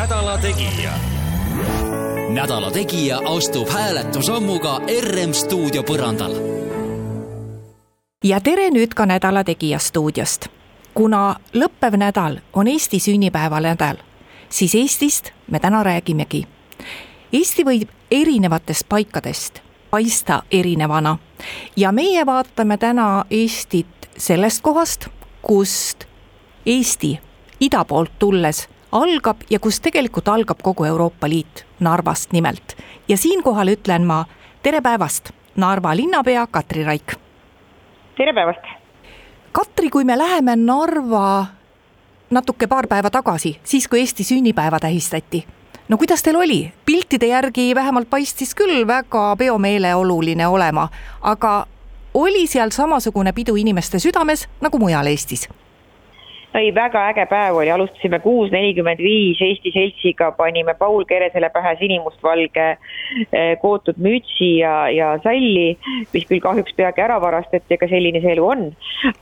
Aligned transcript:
nädala 0.00 0.38
Tegija. 0.38 0.92
nädala 2.28 2.70
Tegija 2.70 3.20
astub 3.36 3.68
hääletusammuga 3.68 4.80
RM 5.00 5.32
stuudio 5.32 5.82
põrandal. 5.82 6.34
ja 8.24 8.40
tere 8.40 8.68
nüüd 8.70 8.92
ka 8.94 9.06
Nädala 9.06 9.44
Tegija 9.44 9.78
stuudiost. 9.78 10.48
kuna 10.94 11.36
lõppev 11.54 11.96
nädal 11.96 12.36
on 12.52 12.68
Eesti 12.68 13.00
sünnipäeva 13.00 13.60
nädal, 13.60 13.96
siis 14.48 14.74
Eestist 14.74 15.30
me 15.50 15.60
täna 15.60 15.82
räägimegi. 15.82 16.46
Eesti 17.32 17.64
võib 17.64 17.88
erinevatest 18.10 18.88
paikadest 18.88 19.60
paista 19.90 20.42
erinevana 20.50 21.18
ja 21.76 21.92
meie 21.92 22.26
vaatame 22.26 22.76
täna 22.76 23.24
Eestit 23.30 24.10
sellest 24.18 24.62
kohast, 24.62 25.08
kust 25.42 26.04
Eesti 26.66 27.18
ida 27.60 27.84
poolt 27.84 28.18
tulles 28.18 28.68
algab 28.96 29.44
ja 29.50 29.58
kus 29.60 29.80
tegelikult 29.80 30.28
algab 30.28 30.62
kogu 30.62 30.84
Euroopa 30.84 31.28
Liit, 31.28 31.66
Narvast 31.80 32.32
nimelt. 32.32 32.76
ja 33.08 33.16
siinkohal 33.16 33.68
ütlen 33.68 34.04
ma 34.06 34.24
tere 34.62 34.80
päevast, 34.80 35.30
Narva 35.56 35.96
linnapea 35.96 36.46
Katri 36.50 36.84
Raik. 36.84 37.14
tere 38.16 38.32
päevast. 38.32 38.64
Katri, 39.52 39.90
kui 39.90 40.04
me 40.04 40.18
läheme 40.18 40.56
Narva 40.56 41.46
natuke 42.30 42.66
paar 42.66 42.86
päeva 42.86 43.10
tagasi, 43.10 43.60
siis 43.64 43.88
kui 43.88 44.00
Eesti 44.00 44.24
sünnipäeva 44.24 44.80
tähistati, 44.80 45.46
no 45.88 45.98
kuidas 45.98 46.22
teil 46.22 46.36
oli? 46.36 46.72
piltide 46.86 47.26
järgi 47.26 47.74
vähemalt 47.74 48.10
paistis 48.10 48.54
küll 48.54 48.86
väga 48.86 49.36
peomeeleoluline 49.36 50.46
olema, 50.48 50.88
aga 51.22 51.66
oli 52.14 52.46
seal 52.46 52.70
samasugune 52.70 53.32
pidu 53.32 53.56
inimeste 53.56 53.98
südames 53.98 54.48
nagu 54.60 54.78
mujal 54.78 55.06
Eestis 55.06 55.48
ei, 56.56 56.74
väga 56.74 57.02
äge 57.10 57.26
päev 57.30 57.58
oli, 57.60 57.70
alustasime 57.70 58.18
kuus 58.24 58.50
nelikümmend 58.52 59.00
viis 59.02 59.40
Eesti 59.44 59.72
Seltsiga, 59.74 60.30
panime 60.38 60.74
Paul 60.78 61.04
Keresele 61.08 61.50
pähe 61.52 61.74
sinimustvalge 61.80 62.66
eh, 62.70 63.52
kootud 63.60 63.98
mütsi 64.02 64.50
ja, 64.60 64.74
ja 64.92 65.12
salli, 65.24 65.76
mis 66.14 66.26
küll 66.28 66.42
kahjuks 66.44 66.76
peagi 66.78 67.04
ära 67.04 67.18
varastati, 67.22 67.76
aga 67.76 67.88
selline 67.90 68.22
see 68.24 68.34
elu 68.36 68.46
on. 68.46 68.66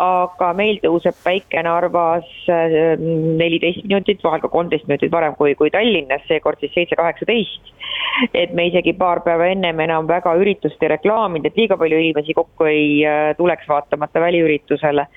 aga 0.03 0.53
meil 0.57 0.81
tõuseb 0.83 1.17
päike 1.25 1.63
Narvas 1.67 2.29
eh, 2.53 2.99
neliteist 3.01 3.87
minutit, 3.89 4.23
vahel 4.25 4.45
ka 4.45 4.53
kolmteist 4.53 4.87
minutit 4.91 5.13
varem 5.13 5.35
kui, 5.39 5.57
kui 5.59 5.73
Tallinnas, 5.75 6.27
seekord 6.29 6.63
siis 6.63 6.75
seitse 6.77 6.99
kaheksateist. 7.01 7.73
et 8.35 8.53
me 8.55 8.69
isegi 8.69 8.93
paar 8.95 9.25
päeva 9.25 9.49
ennem 9.51 9.81
enam 9.81 10.07
väga 10.07 10.37
üritust 10.39 10.83
ei 10.83 10.93
reklaaminud, 10.95 11.49
et 11.49 11.59
liiga 11.59 11.77
palju 11.81 11.99
inimesi 11.99 12.37
kokku 12.37 12.71
ei 12.71 13.03
eh, 13.03 13.33
tuleks, 13.39 13.67
vaatamata 13.69 14.23
väliüritusele 14.23 15.09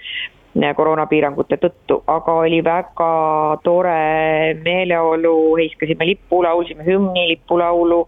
koroonapiirangute 0.75 1.57
tõttu, 1.61 2.01
aga 2.09 2.33
oli 2.41 2.59
väga 2.65 3.11
tore 3.63 4.53
meeleolu, 4.63 5.33
heiskasime 5.59 6.07
lippu, 6.13 6.43
laulsime 6.43 6.85
hümni, 6.87 7.27
lipulaulu. 7.33 8.07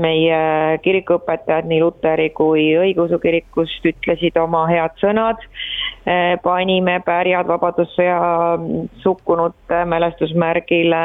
meie 0.00 0.78
kirikuõpetajad 0.80 1.66
nii 1.68 1.82
luteri 1.82 2.30
kui 2.32 2.62
õigeusu 2.80 3.18
kirikust 3.20 3.84
ütlesid 3.84 4.38
oma 4.40 4.62
head 4.70 4.94
sõnad. 5.02 5.36
panime 6.42 6.94
pärjad 7.04 7.46
Vabadussõja 7.46 8.56
sukkunute 9.02 9.84
mälestusmärgile, 9.84 11.02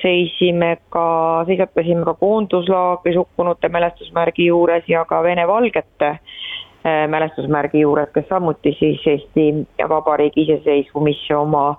seisime 0.00 0.78
ka, 0.88 1.44
seisatasime 1.46 2.04
ka 2.04 2.14
koonduslaagri 2.14 3.12
sukkunute 3.14 3.68
mälestusmärgi 3.68 4.48
juures 4.48 4.88
ja 4.88 5.04
ka 5.04 5.22
Vene 5.22 5.46
valgete 5.46 6.16
Äh, 6.16 6.67
mälestusmärgi 7.08 7.80
juures, 7.80 8.08
kes 8.14 8.28
samuti 8.28 8.72
siis 8.78 9.06
Eesti 9.06 9.48
Vabariigi 9.88 10.42
iseseisvumisse 10.42 11.36
oma 11.36 11.76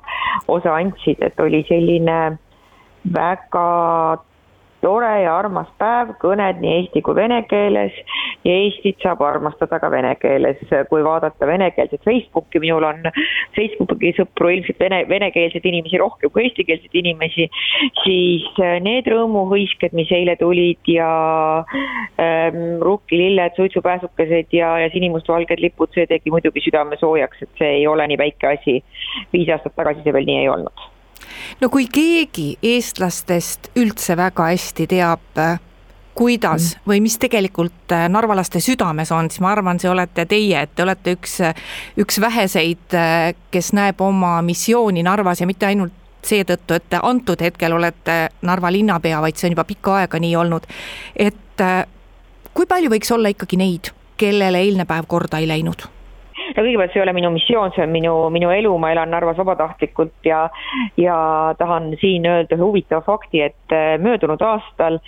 osa 0.47 0.75
andsid, 0.75 1.21
et 1.21 1.39
oli 1.39 1.63
selline 1.69 2.37
väga 3.13 3.67
tore 4.81 5.11
ja 5.23 5.35
armas 5.37 5.69
päev, 5.81 6.13
kõned 6.21 6.59
nii 6.63 6.75
eesti 6.79 7.01
kui 7.05 7.15
vene 7.17 7.41
keeles 7.49 7.95
ja 8.47 8.55
Eestit 8.55 9.01
saab 9.03 9.21
armastada 9.25 9.79
ka 9.81 9.89
vene 9.91 10.13
keeles. 10.21 10.59
kui 10.89 11.03
vaadata 11.03 11.47
venekeelset 11.47 12.03
Facebooki, 12.05 12.59
minul 12.63 12.85
on 12.87 13.09
Facebooki 13.55 14.13
sõpru 14.17 14.51
ilmselt 14.53 14.79
vene, 14.79 15.01
venekeelseid 15.09 15.65
inimesi 15.65 15.99
rohkem 16.01 16.31
kui 16.33 16.45
eestikeelseid 16.45 16.95
inimesi, 17.01 17.49
siis 18.03 18.47
äh, 18.63 18.77
need 18.83 19.09
rõõmuhõisked, 19.11 19.95
mis 19.97 20.11
eile 20.15 20.35
tulid 20.39 20.91
ja 20.91 21.09
ähm, 22.19 22.79
rukkililled, 22.85 23.57
suitsupääsukesed 23.59 24.55
ja, 24.55 24.75
ja 24.85 24.93
sinimustvalged 24.93 25.59
lipud, 25.63 25.91
see 25.95 26.07
tegi 26.09 26.31
muidugi 26.33 26.63
südame 26.63 26.99
soojaks, 27.01 27.43
et 27.43 27.61
see 27.61 27.75
ei 27.81 27.87
ole 27.87 28.07
nii 28.07 28.21
väike 28.21 28.53
asi. 28.55 28.79
viis 29.33 29.49
aastat 29.51 29.75
tagasi 29.75 30.05
see 30.05 30.13
veel 30.15 30.27
nii 30.29 30.41
ei 30.43 30.49
olnud 30.49 30.89
no 31.61 31.69
kui 31.69 31.87
keegi 31.91 32.51
eestlastest 32.63 33.71
üldse 33.79 34.17
väga 34.17 34.51
hästi 34.51 34.87
teab, 34.89 35.41
kuidas 36.19 36.73
mm. 36.75 36.87
või 36.89 36.99
mis 37.03 37.15
tegelikult 37.21 37.93
äh, 37.95 38.07
narvalaste 38.11 38.59
südames 38.63 39.11
on, 39.15 39.29
siis 39.31 39.43
ma 39.43 39.53
arvan, 39.53 39.79
see 39.79 39.91
olete 39.91 40.25
teie, 40.29 40.65
et 40.65 40.73
te 40.75 40.83
olete 40.83 41.15
üks, 41.15 41.37
üks 42.01 42.19
väheseid, 42.21 42.89
äh, 42.97 43.31
kes 43.51 43.71
näeb 43.77 44.01
oma 44.03 44.39
missiooni 44.45 45.05
Narvas 45.05 45.43
ja 45.43 45.47
mitte 45.47 45.69
ainult 45.69 45.95
seetõttu, 46.25 46.75
et 46.75 46.89
te 46.91 46.99
antud 47.03 47.39
hetkel 47.41 47.73
olete 47.77 48.17
Narva 48.43 48.71
linnapea, 48.73 49.21
vaid 49.23 49.39
see 49.39 49.47
on 49.47 49.55
juba 49.55 49.63
pikka 49.69 50.01
aega 50.01 50.19
nii 50.19 50.35
olnud. 50.35 50.67
et 51.15 51.63
äh, 51.63 51.85
kui 52.53 52.67
palju 52.67 52.91
võiks 52.91 53.15
olla 53.15 53.31
ikkagi 53.31 53.61
neid, 53.61 53.93
kellele 54.19 54.59
eilne 54.59 54.85
päev 54.89 55.07
korda 55.07 55.39
ei 55.39 55.47
läinud? 55.47 55.87
No 56.59 56.65
kõigepealt 56.65 56.93
see 56.93 56.99
ei 56.99 57.05
ole 57.05 57.15
minu 57.15 57.31
missioon, 57.33 57.71
see 57.75 57.85
on 57.85 57.93
minu, 57.93 58.13
minu 58.33 58.51
elu, 58.53 58.73
ma 58.81 58.91
elan 58.93 59.13
Narvas 59.13 59.39
vabatahtlikult 59.39 60.27
ja, 60.27 60.43
ja 60.99 61.15
tahan 61.59 61.93
siin 62.01 62.27
öelda 62.27 62.57
ühe 62.57 62.65
huvitava 62.65 63.01
fakti, 63.05 63.43
et 63.47 63.75
äh, 63.75 63.95
möödunud 64.01 64.43
aastal 64.45 64.99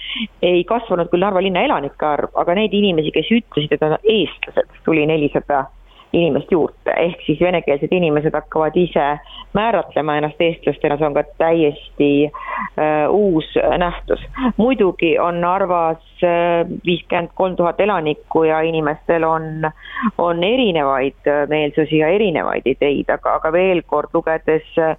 ei 0.45 0.63
kasvanud 0.67 1.12
küll 1.12 1.25
Narva 1.25 1.44
linna 1.44 1.66
elanike 1.67 2.07
arv, 2.07 2.31
aga 2.39 2.56
neid 2.57 2.73
inimesi, 2.78 3.13
kes 3.16 3.31
ütlesid, 3.41 3.75
et 3.75 3.84
nad 3.84 3.97
on 3.97 4.09
eestlased, 4.16 4.81
tuli 4.88 5.06
nelisada 5.09 5.66
inimest 6.13 6.51
juurde, 6.51 6.94
ehk 6.97 7.22
siis 7.25 7.39
venekeelsed 7.41 7.91
inimesed 7.91 8.35
hakkavad 8.35 8.75
ise 8.75 9.05
määratlema 9.53 10.17
ennast 10.19 10.41
eestlastena, 10.41 10.97
see 10.97 11.07
on 11.07 11.16
ka 11.16 11.23
täiesti 11.39 12.11
äh, 12.27 13.09
uus 13.09 13.47
nähtus. 13.77 14.23
muidugi 14.57 15.17
on 15.19 15.41
Narvas 15.41 16.23
äh, 16.23 16.67
viiskümmend 16.85 17.31
kolm 17.35 17.55
tuhat 17.55 17.79
elanikku 17.79 18.44
ja 18.44 18.61
inimestel 18.61 19.23
on, 19.23 19.71
on 20.17 20.44
erinevaid 20.44 21.27
äh, 21.27 21.47
meelsusi 21.50 21.97
ja 21.97 22.07
erinevaid 22.07 22.66
ideid, 22.66 23.09
aga, 23.09 23.35
aga 23.39 23.51
veel 23.51 23.83
kord 23.88 24.09
lugedes 24.13 24.67
äh, 24.77 24.95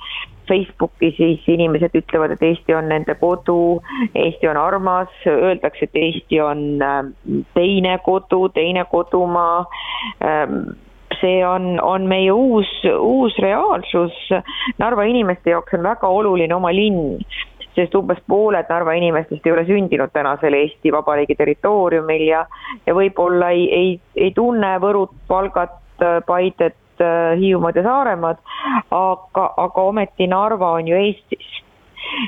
Facebooki, 0.49 1.13
siis 1.17 1.45
inimesed 1.49 1.95
ütlevad, 1.95 2.35
et 2.35 2.43
Eesti 2.43 2.75
on 2.75 2.89
nende 2.91 3.15
kodu, 3.21 3.81
Eesti 4.15 4.49
on 4.51 4.59
armas, 4.59 5.13
öeldakse, 5.27 5.87
et 5.87 6.01
Eesti 6.01 6.41
on 6.43 6.65
teine 7.55 7.99
kodu, 8.05 8.49
teine 8.55 8.85
kodumaa 8.91 9.65
ähm, 10.25 10.59
see 11.23 11.41
on, 11.47 11.79
on 11.81 12.07
meie 12.11 12.33
uus, 12.35 12.69
uus 12.99 13.39
reaalsus. 13.43 14.19
Narva 14.83 15.07
inimeste 15.09 15.55
jaoks 15.55 15.79
on 15.79 15.87
väga 15.87 16.11
oluline 16.11 16.55
oma 16.55 16.73
linn, 16.75 17.23
sest 17.77 17.95
umbes 17.99 18.21
pooled 18.29 18.69
Narva 18.69 18.97
inimestest 18.99 19.47
ei 19.47 19.55
ole 19.55 19.65
sündinud 19.69 20.13
tänasel 20.13 20.59
Eesti 20.59 20.93
Vabariigi 20.93 21.39
territooriumil 21.39 22.27
ja, 22.29 22.45
ja 22.87 22.97
võib-olla 22.99 23.53
ei, 23.57 23.67
ei, 23.73 23.91
ei 24.17 24.31
tunne 24.37 24.77
Võrut, 24.83 25.17
Valgat, 25.31 25.79
Paidet, 26.27 26.79
Hiiumaad 27.39 27.79
ja 27.79 27.87
Saaremaad, 27.87 28.43
aga, 28.95 29.49
aga 29.65 29.89
ometi 29.89 30.29
Narva 30.31 30.75
on 30.79 30.91
ju 30.91 30.99
Eestis 30.99 31.62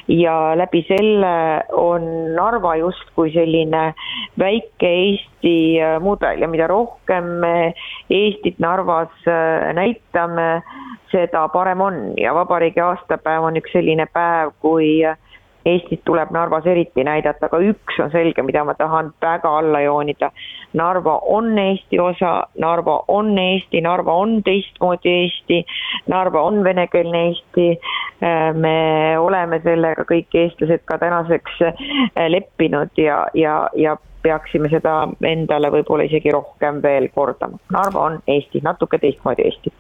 ja 0.09 0.55
läbi 0.57 0.85
selle 0.89 1.35
on 1.73 2.07
Narva 2.35 2.77
justkui 2.77 3.33
selline 3.35 3.95
väike 4.39 4.91
Eesti 4.91 5.57
äh, 5.81 5.99
mudel 6.03 6.43
ja 6.43 6.49
mida 6.49 6.67
rohkem 6.71 7.25
me 7.45 7.75
Eestit 8.11 8.59
Narvas 8.59 9.13
äh, 9.29 9.73
näitame, 9.75 10.63
seda 11.13 11.49
parem 11.49 11.81
on. 11.81 12.01
Ja 12.21 12.35
vabariigi 12.35 12.81
aastapäev 12.81 13.49
on 13.51 13.61
üks 13.61 13.73
selline 13.73 14.07
päev, 14.13 14.55
kui 14.61 15.03
Eestit 15.65 16.03
tuleb 16.05 16.31
Narvas 16.31 16.67
eriti 16.67 17.05
näidata, 17.05 17.49
aga 17.49 17.59
üks 17.65 17.99
on 18.03 18.11
selge, 18.13 18.43
mida 18.45 18.65
ma 18.69 18.75
tahan 18.77 19.13
väga 19.23 19.51
alla 19.59 19.81
joonida. 19.81 20.31
Narva 20.77 21.19
on 21.37 21.59
Eesti 21.59 22.01
osa, 22.01 22.33
Narva 22.61 22.99
on 23.09 23.33
Eesti, 23.39 23.81
Narva 23.81 24.17
on 24.25 24.43
teistmoodi 24.45 25.13
Eesti, 25.23 25.63
Narva 26.13 26.43
on 26.43 26.65
venekeelne 26.65 27.27
Eesti. 27.29 27.69
me 28.55 29.19
oleme 29.19 29.61
sellega 29.65 30.05
kõik 30.09 30.35
eestlased 30.35 30.85
ka 30.85 30.99
tänaseks 30.99 31.59
leppinud 32.29 32.93
ja, 32.97 33.27
ja, 33.35 33.69
ja 33.77 33.97
peaksime 34.23 34.71
seda 34.73 35.09
endale 35.29 35.71
võib-olla 35.71 36.07
isegi 36.09 36.33
rohkem 36.33 36.83
veel 36.83 37.09
kordama. 37.15 37.59
Narva 37.73 38.07
on 38.11 38.21
Eesti, 38.27 38.63
natuke 38.65 38.99
teistmoodi 38.99 39.49
Eesti 39.49 39.73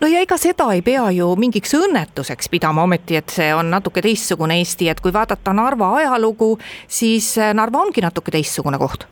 no 0.00 0.10
ja 0.10 0.22
ega 0.24 0.38
seda 0.40 0.70
ei 0.74 0.82
pea 0.82 1.10
ju 1.16 1.28
mingiks 1.40 1.74
õnnetuseks 1.78 2.50
pidama, 2.52 2.86
ometi 2.88 3.18
et 3.18 3.34
see 3.34 3.52
on 3.54 3.70
natuke 3.70 4.02
teistsugune 4.04 4.58
Eesti, 4.58 4.88
et 4.88 5.00
kui 5.00 5.12
vaadata 5.14 5.54
Narva 5.56 5.92
ajalugu, 6.00 6.56
siis 6.86 7.34
Narva 7.54 7.84
ongi 7.84 8.04
natuke 8.04 8.34
teistsugune 8.34 8.78
koht. 8.78 9.06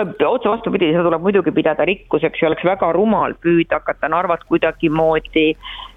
Otse 0.00 0.48
vastupidi, 0.48 0.92
seda 0.94 1.02
tuleb 1.04 1.24
muidugi 1.24 1.52
pidada 1.52 1.84
rikkuseks 1.84 2.40
ja 2.40 2.48
oleks 2.48 2.64
väga 2.64 2.92
rumal 2.96 3.34
püüda 3.42 3.80
hakata 3.80 4.08
Narvat 4.08 4.46
kuidagimoodi 4.48 5.50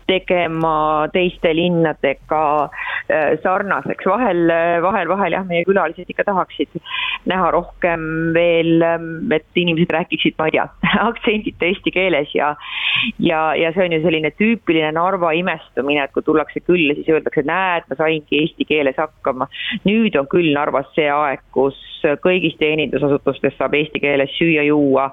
tegema 0.09 1.07
teiste 1.13 1.53
linnadega 1.55 2.43
äh, 2.63 3.33
sarnaseks, 3.43 4.07
vahel, 4.09 4.45
vahel, 4.83 5.09
vahel 5.11 5.37
jah, 5.37 5.45
meie 5.47 5.65
külalised 5.67 6.09
ikka 6.09 6.27
tahaksid 6.29 6.81
näha 7.29 7.51
rohkem 7.55 8.33
veel, 8.35 8.81
ähm, 8.83 9.31
et 9.31 9.47
inimesed 9.55 9.93
räägiksid, 9.95 10.35
ma 10.39 10.49
ei 10.49 10.57
tea, 10.57 10.67
aktsendita 11.09 11.69
eesti 11.69 11.93
keeles 11.95 12.33
ja 12.35 12.53
ja, 13.19 13.55
ja 13.55 13.71
see 13.73 13.87
on 13.87 13.95
ju 13.95 14.01
selline 14.03 14.31
tüüpiline 14.37 14.91
Narva 14.95 15.33
imestumine, 15.37 16.03
et 16.05 16.13
kui 16.15 16.23
tullakse 16.25 16.61
külla, 16.63 16.95
siis 16.97 17.09
öeldakse, 17.11 17.45
näed, 17.47 17.87
ma 17.89 17.97
saingi 17.99 18.41
eesti 18.41 18.67
keeles 18.69 18.99
hakkama. 18.99 19.49
nüüd 19.87 20.15
on 20.19 20.29
küll 20.31 20.53
Narvas 20.55 20.89
see 20.95 21.09
aeg, 21.11 21.43
kus 21.55 21.79
kõigis 22.23 22.55
teenindusasutustes 22.59 23.55
saab 23.57 23.75
eesti 23.77 24.01
keeles 24.03 24.31
süüa-juua, 24.37 25.09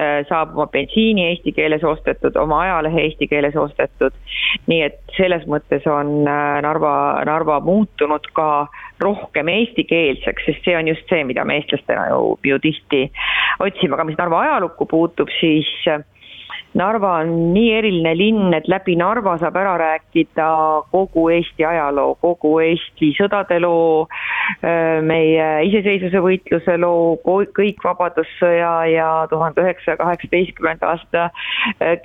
äh, 0.00 0.22
saab 0.28 0.56
oma 0.56 0.68
bensiini 0.72 1.28
eesti 1.30 1.52
keeles 1.56 1.84
ostetud, 1.84 2.36
oma 2.40 2.62
ajalehe 2.66 3.08
eesti 3.08 3.28
keeles 3.28 3.56
ostetud 3.56 4.16
nii 4.70 4.82
et 4.86 5.00
selles 5.16 5.44
mõttes 5.50 5.86
on 5.90 6.22
äh, 6.28 6.60
Narva, 6.64 6.94
Narva 7.28 7.58
muutunud 7.64 8.26
ka 8.36 8.48
rohkem 9.02 9.50
eestikeelseks, 9.50 10.46
sest 10.46 10.64
see 10.66 10.76
on 10.78 10.90
just 10.90 11.08
see, 11.10 11.24
mida 11.26 11.44
me 11.48 11.58
eestlastena 11.60 12.08
ju, 12.12 12.36
ju 12.46 12.58
tihti 12.62 13.04
otsime, 13.62 13.96
aga 13.96 14.06
mis 14.08 14.18
Narva 14.20 14.44
ajalukku 14.46 14.86
puutub, 14.90 15.32
siis 15.40 15.70
äh, 15.90 16.04
Narva 16.72 17.18
on 17.20 17.32
nii 17.52 17.72
eriline 17.76 18.12
linn, 18.16 18.54
et 18.56 18.68
läbi 18.70 18.94
Narva 18.96 19.34
saab 19.40 19.58
ära 19.60 19.74
rääkida 19.80 20.46
kogu 20.92 21.26
Eesti 21.34 21.66
ajaloo, 21.68 22.14
kogu 22.22 22.54
Eesti 22.64 23.10
sõdade 23.18 23.58
loo, 23.60 24.06
meie 25.04 25.48
iseseisvuse 25.68 26.22
võitluse 26.24 26.78
loo, 26.80 27.18
kõik 27.58 27.84
Vabadussõja 27.84 28.72
ja 28.88 29.10
tuhande 29.28 29.66
üheksasaja 29.66 30.00
kaheksateistkümnenda 30.00 30.94
aasta 30.94 31.28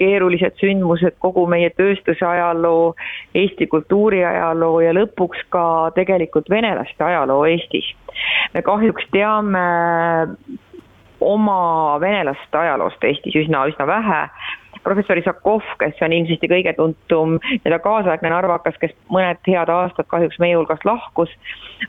keerulised 0.02 0.60
sündmused, 0.60 1.16
kogu 1.24 1.48
meie 1.48 1.72
tööstuse 1.80 2.28
ajaloo, 2.28 2.92
Eesti 3.40 3.70
kultuuri 3.72 4.26
ajaloo 4.28 4.82
ja 4.84 4.92
lõpuks 5.00 5.48
ka 5.54 5.64
tegelikult 5.96 6.52
venelaste 6.52 7.08
ajaloo 7.08 7.46
Eestis. 7.48 7.94
me 8.54 8.62
kahjuks 8.66 9.08
teame 9.14 9.64
oma 11.20 11.98
venelaste 12.02 12.58
ajaloost 12.58 13.04
Eestis 13.04 13.36
üsna, 13.44 13.66
üsna 13.72 13.88
vähe. 13.88 14.22
professor 14.84 15.18
Isakov, 15.18 15.66
kes 15.82 15.98
on 16.06 16.14
ilmsesti 16.16 16.48
kõige 16.48 16.72
tuntum 16.78 17.34
nii-öelda 17.42 17.80
kaasaegne 17.84 18.30
narvakas, 18.32 18.78
kes 18.80 18.94
mõned 19.12 19.42
head 19.50 19.72
aastad 19.74 20.08
kahjuks 20.08 20.38
meie 20.40 20.56
hulgast 20.56 20.86
lahkus, 20.88 21.34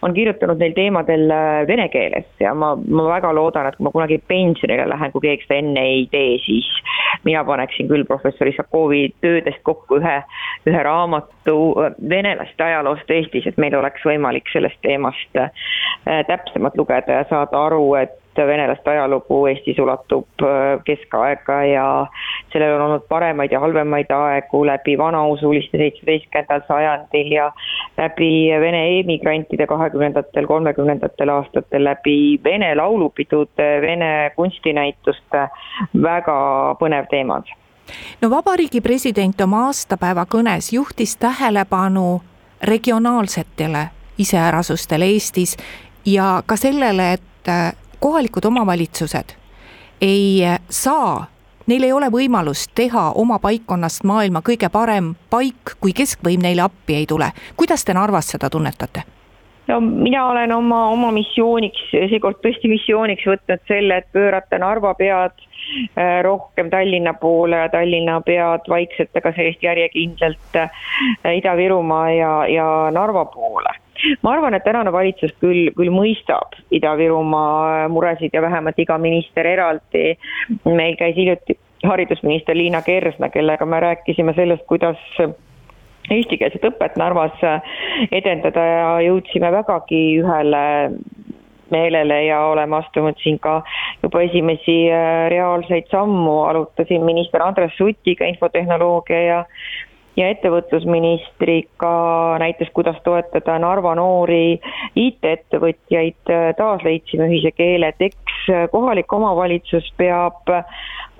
on 0.02 0.16
kirjutanud 0.16 0.58
neil 0.58 0.74
teemadel 0.74 1.30
äh, 1.30 1.60
vene 1.68 1.86
keeles 1.92 2.26
ja 2.42 2.54
ma, 2.58 2.72
ma 2.74 3.04
väga 3.12 3.30
loodan, 3.36 3.68
et 3.68 3.76
kui 3.76 3.86
ma 3.86 3.92
kunagi 3.94 4.18
pensionile 4.26 4.88
lähen, 4.90 5.12
kui 5.14 5.28
keegi 5.28 5.46
seda 5.46 5.60
enne 5.60 5.84
ei 5.92 6.08
tee, 6.10 6.40
siis 6.42 6.66
mina 7.28 7.44
paneksin 7.46 7.92
küll 7.92 8.08
professor 8.08 8.50
Isakovi 8.50 9.12
töödest 9.22 9.62
kokku 9.68 10.00
ühe, 10.00 10.18
ühe 10.66 10.82
raamatu 10.90 11.58
äh, 11.84 11.98
venelaste 12.08 12.66
ajaloost 12.66 13.10
Eestis, 13.14 13.46
et 13.46 13.60
meil 13.62 13.78
oleks 13.78 14.02
võimalik 14.08 14.50
sellest 14.50 14.80
teemast 14.82 15.38
äh, 15.38 15.52
täpsemalt 16.26 16.74
lugeda 16.80 17.20
ja 17.20 17.28
saada 17.30 17.68
aru, 17.68 17.92
et 18.00 18.18
venelaste 18.46 18.90
ajalugu 18.90 19.46
Eestis 19.46 19.78
ulatub 19.78 20.42
äh, 20.42 20.80
keskaega 20.84 21.58
ja 21.64 22.06
sellel 22.52 22.74
on 22.76 22.84
olnud 22.86 23.06
paremaid 23.08 23.52
ja 23.52 23.60
halvemaid 23.60 24.10
aegu 24.14 24.64
läbi 24.66 24.98
vanausuliste 24.98 25.78
seitsmeteistkümnendal 25.78 26.64
sajandil 26.68 27.32
ja 27.32 27.50
läbi 27.98 28.30
Vene 28.60 28.82
emigrantide 29.00 29.66
kahekümnendatel, 29.66 30.46
kolmekümnendatel 30.46 31.28
aastatel, 31.28 31.84
läbi 31.84 32.40
Vene 32.44 32.74
laulupidude, 32.74 33.68
Vene 33.82 34.30
kunstinäituste, 34.36 35.48
väga 36.02 36.38
põnev 36.80 37.10
teema 37.10 37.42
no 38.20 38.30
vabariigi 38.30 38.80
president 38.84 39.40
oma 39.40 39.66
aastapäeva 39.66 40.26
kõnes 40.28 40.72
juhtis 40.72 41.16
tähelepanu 41.16 42.20
regionaalsetele 42.62 43.86
iseärasustele 44.18 45.04
Eestis 45.04 45.56
ja 46.06 46.42
ka 46.46 46.56
sellele, 46.56 47.12
et 47.12 47.52
kohalikud 48.00 48.44
omavalitsused 48.44 49.36
ei 50.00 50.42
saa, 50.70 51.26
neil 51.66 51.82
ei 51.82 51.92
ole 51.92 52.08
võimalust 52.12 52.70
teha 52.74 53.10
oma 53.18 53.38
paikkonnast 53.42 54.04
maailma 54.04 54.42
kõige 54.46 54.70
parem 54.72 55.14
paik, 55.30 55.76
kui 55.80 55.92
keskvõim 55.92 56.42
neile 56.42 56.62
appi 56.62 56.94
ei 56.94 57.06
tule. 57.06 57.32
kuidas 57.56 57.84
te 57.84 57.94
Narvas 57.94 58.30
seda 58.34 58.50
tunnetate? 58.50 59.02
no 59.68 59.80
mina 59.80 60.26
olen 60.28 60.52
oma, 60.52 60.86
oma 60.88 61.10
missiooniks, 61.12 61.90
seekord 61.90 62.40
tõesti 62.44 62.70
missiooniks 62.70 63.26
võtnud 63.26 63.66
selle, 63.68 63.98
et 63.98 64.12
pöörata 64.12 64.58
Narva 64.58 64.94
pead 64.94 65.34
äh, 65.98 66.22
rohkem 66.22 66.70
Tallinna 66.70 67.14
poole 67.14 67.56
ja 67.56 67.68
Tallinna 67.68 68.20
pead 68.20 68.70
vaikselt, 68.70 69.12
aga 69.16 69.34
sellist 69.36 69.62
järjekindlalt 69.62 70.56
äh, 70.62 70.70
Ida-Virumaa 71.34 72.08
ja, 72.14 72.32
ja 72.54 72.70
Narva 72.94 73.26
poole 73.34 73.76
ma 74.22 74.32
arvan, 74.32 74.54
et 74.54 74.64
tänane 74.64 74.92
valitsus 74.92 75.32
küll, 75.42 75.70
küll 75.76 75.92
mõistab 75.94 76.56
Ida-Virumaa 76.74 77.88
muresid 77.92 78.34
ja 78.34 78.42
vähemalt 78.42 78.78
iga 78.78 78.98
minister 78.98 79.46
eraldi. 79.46 80.16
meil 80.64 80.96
käis 80.96 81.16
hiljuti 81.16 81.58
haridusminister 81.84 82.56
Liina 82.56 82.82
Kersna, 82.82 83.28
kellega 83.28 83.66
me 83.66 83.80
rääkisime 83.80 84.34
sellest, 84.34 84.66
kuidas 84.66 84.98
eestikeelset 86.10 86.64
õpet 86.64 86.96
Narvas 86.96 87.36
edendada 88.12 88.64
ja 88.64 88.90
jõudsime 89.08 89.52
vägagi 89.52 90.02
ühele 90.20 90.64
meelele 91.70 92.22
ja 92.24 92.40
oleme 92.48 92.78
astunud 92.78 93.18
siin 93.22 93.38
ka 93.44 93.60
juba 94.02 94.22
esimesi 94.24 94.78
reaalseid 95.28 95.90
sammu, 95.92 96.40
arutasin 96.48 97.04
minister 97.04 97.44
Andres 97.44 97.76
Sutiga 97.76 98.24
infotehnoloogia 98.28 99.20
ja 99.26 99.42
ja 100.18 100.28
ettevõtlusministriga 100.34 101.92
näiteks, 102.42 102.72
kuidas 102.74 102.98
toetada 103.06 103.58
Narva 103.62 103.94
noori 103.98 104.58
IT-ettevõtjaid, 104.98 106.34
taas 106.58 106.82
leidsime 106.86 107.28
ühise 107.30 107.52
keele, 107.54 107.92
et 107.92 108.08
eks 108.10 108.50
kohalik 108.72 109.12
omavalitsus 109.12 109.86
peab 110.00 110.50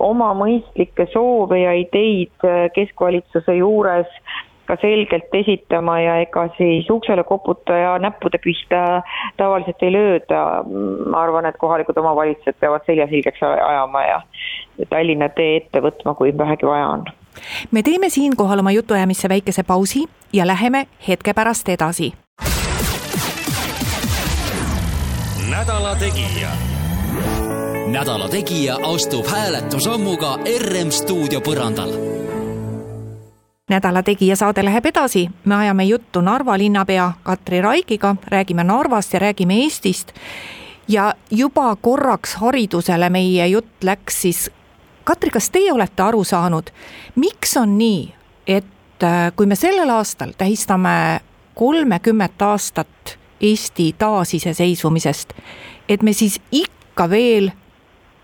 oma 0.03 0.33
mõistlikke 0.37 1.07
soove 1.13 1.61
ja 1.63 1.73
ideid 1.79 2.47
keskvalitsuse 2.75 3.59
juures 3.59 4.11
ka 4.69 4.75
selgelt 4.81 5.33
esitama 5.33 5.95
ja 6.01 6.19
ega 6.21 6.43
siis 6.57 6.89
uksele 6.93 7.23
koputaja 7.25 7.95
näppude 8.03 8.37
pihta 8.43 9.01
tavaliselt 9.37 9.81
ei 9.81 9.93
lööda. 9.95 10.41
ma 11.09 11.23
arvan, 11.23 11.47
et 11.49 11.57
kohalikud 11.57 11.97
omavalitsused 11.97 12.59
peavad 12.59 12.85
selja 12.85 13.07
selgeks 13.09 13.41
ajama 13.43 14.03
ja 14.05 14.21
Tallinna 14.89 15.29
tee 15.29 15.55
ette 15.57 15.81
võtma, 15.81 16.13
kui 16.15 16.37
vähegi 16.37 16.69
vaja 16.69 16.91
on 16.97 17.09
me 17.71 17.83
teeme 17.83 18.09
siinkohal 18.09 18.59
oma 18.59 18.71
jutuajamisse 18.71 19.29
väikese 19.29 19.63
pausi 19.63 20.05
ja 20.33 20.47
läheme 20.47 20.87
hetke 21.07 21.33
pärast 21.33 21.69
edasi. 21.69 22.13
nädala 25.49 25.95
Tegija. 25.95 26.49
nädala 27.87 28.29
Tegija 28.29 28.77
astub 28.83 29.27
hääletusammuga 29.27 30.39
RM 30.59 30.91
stuudio 30.91 31.39
põrandal 31.39 32.19
nädala 33.69 34.03
Tegija 34.03 34.35
saade 34.35 34.65
läheb 34.65 34.85
edasi, 34.85 35.29
me 35.45 35.55
ajame 35.55 35.83
juttu 35.83 36.21
Narva 36.21 36.57
linnapea 36.57 37.11
Katri 37.23 37.61
Raikiga, 37.61 38.15
räägime 38.27 38.63
Narvast 38.63 39.13
ja 39.13 39.19
räägime 39.19 39.53
Eestist. 39.63 40.11
ja 40.87 41.13
juba 41.31 41.75
korraks 41.75 42.35
haridusele 42.35 43.09
meie 43.09 43.47
jutt 43.47 43.83
läks 43.83 44.21
siis 44.21 44.51
Katri, 45.03 45.29
kas 45.29 45.49
teie 45.49 45.71
olete 45.73 46.03
aru 46.03 46.23
saanud, 46.23 46.69
miks 47.15 47.57
on 47.57 47.77
nii, 47.77 48.03
et 48.47 49.03
äh, 49.03 49.31
kui 49.35 49.45
me 49.45 49.55
sellel 49.55 49.89
aastal 49.89 50.33
tähistame 50.37 51.21
kolmekümmet 51.55 52.41
aastat 52.41 53.17
Eesti 53.41 53.95
taasiseseisvumisest, 53.97 55.33
et 55.89 56.03
me 56.03 56.13
siis 56.13 56.41
ikka 56.51 57.09
veel 57.09 57.51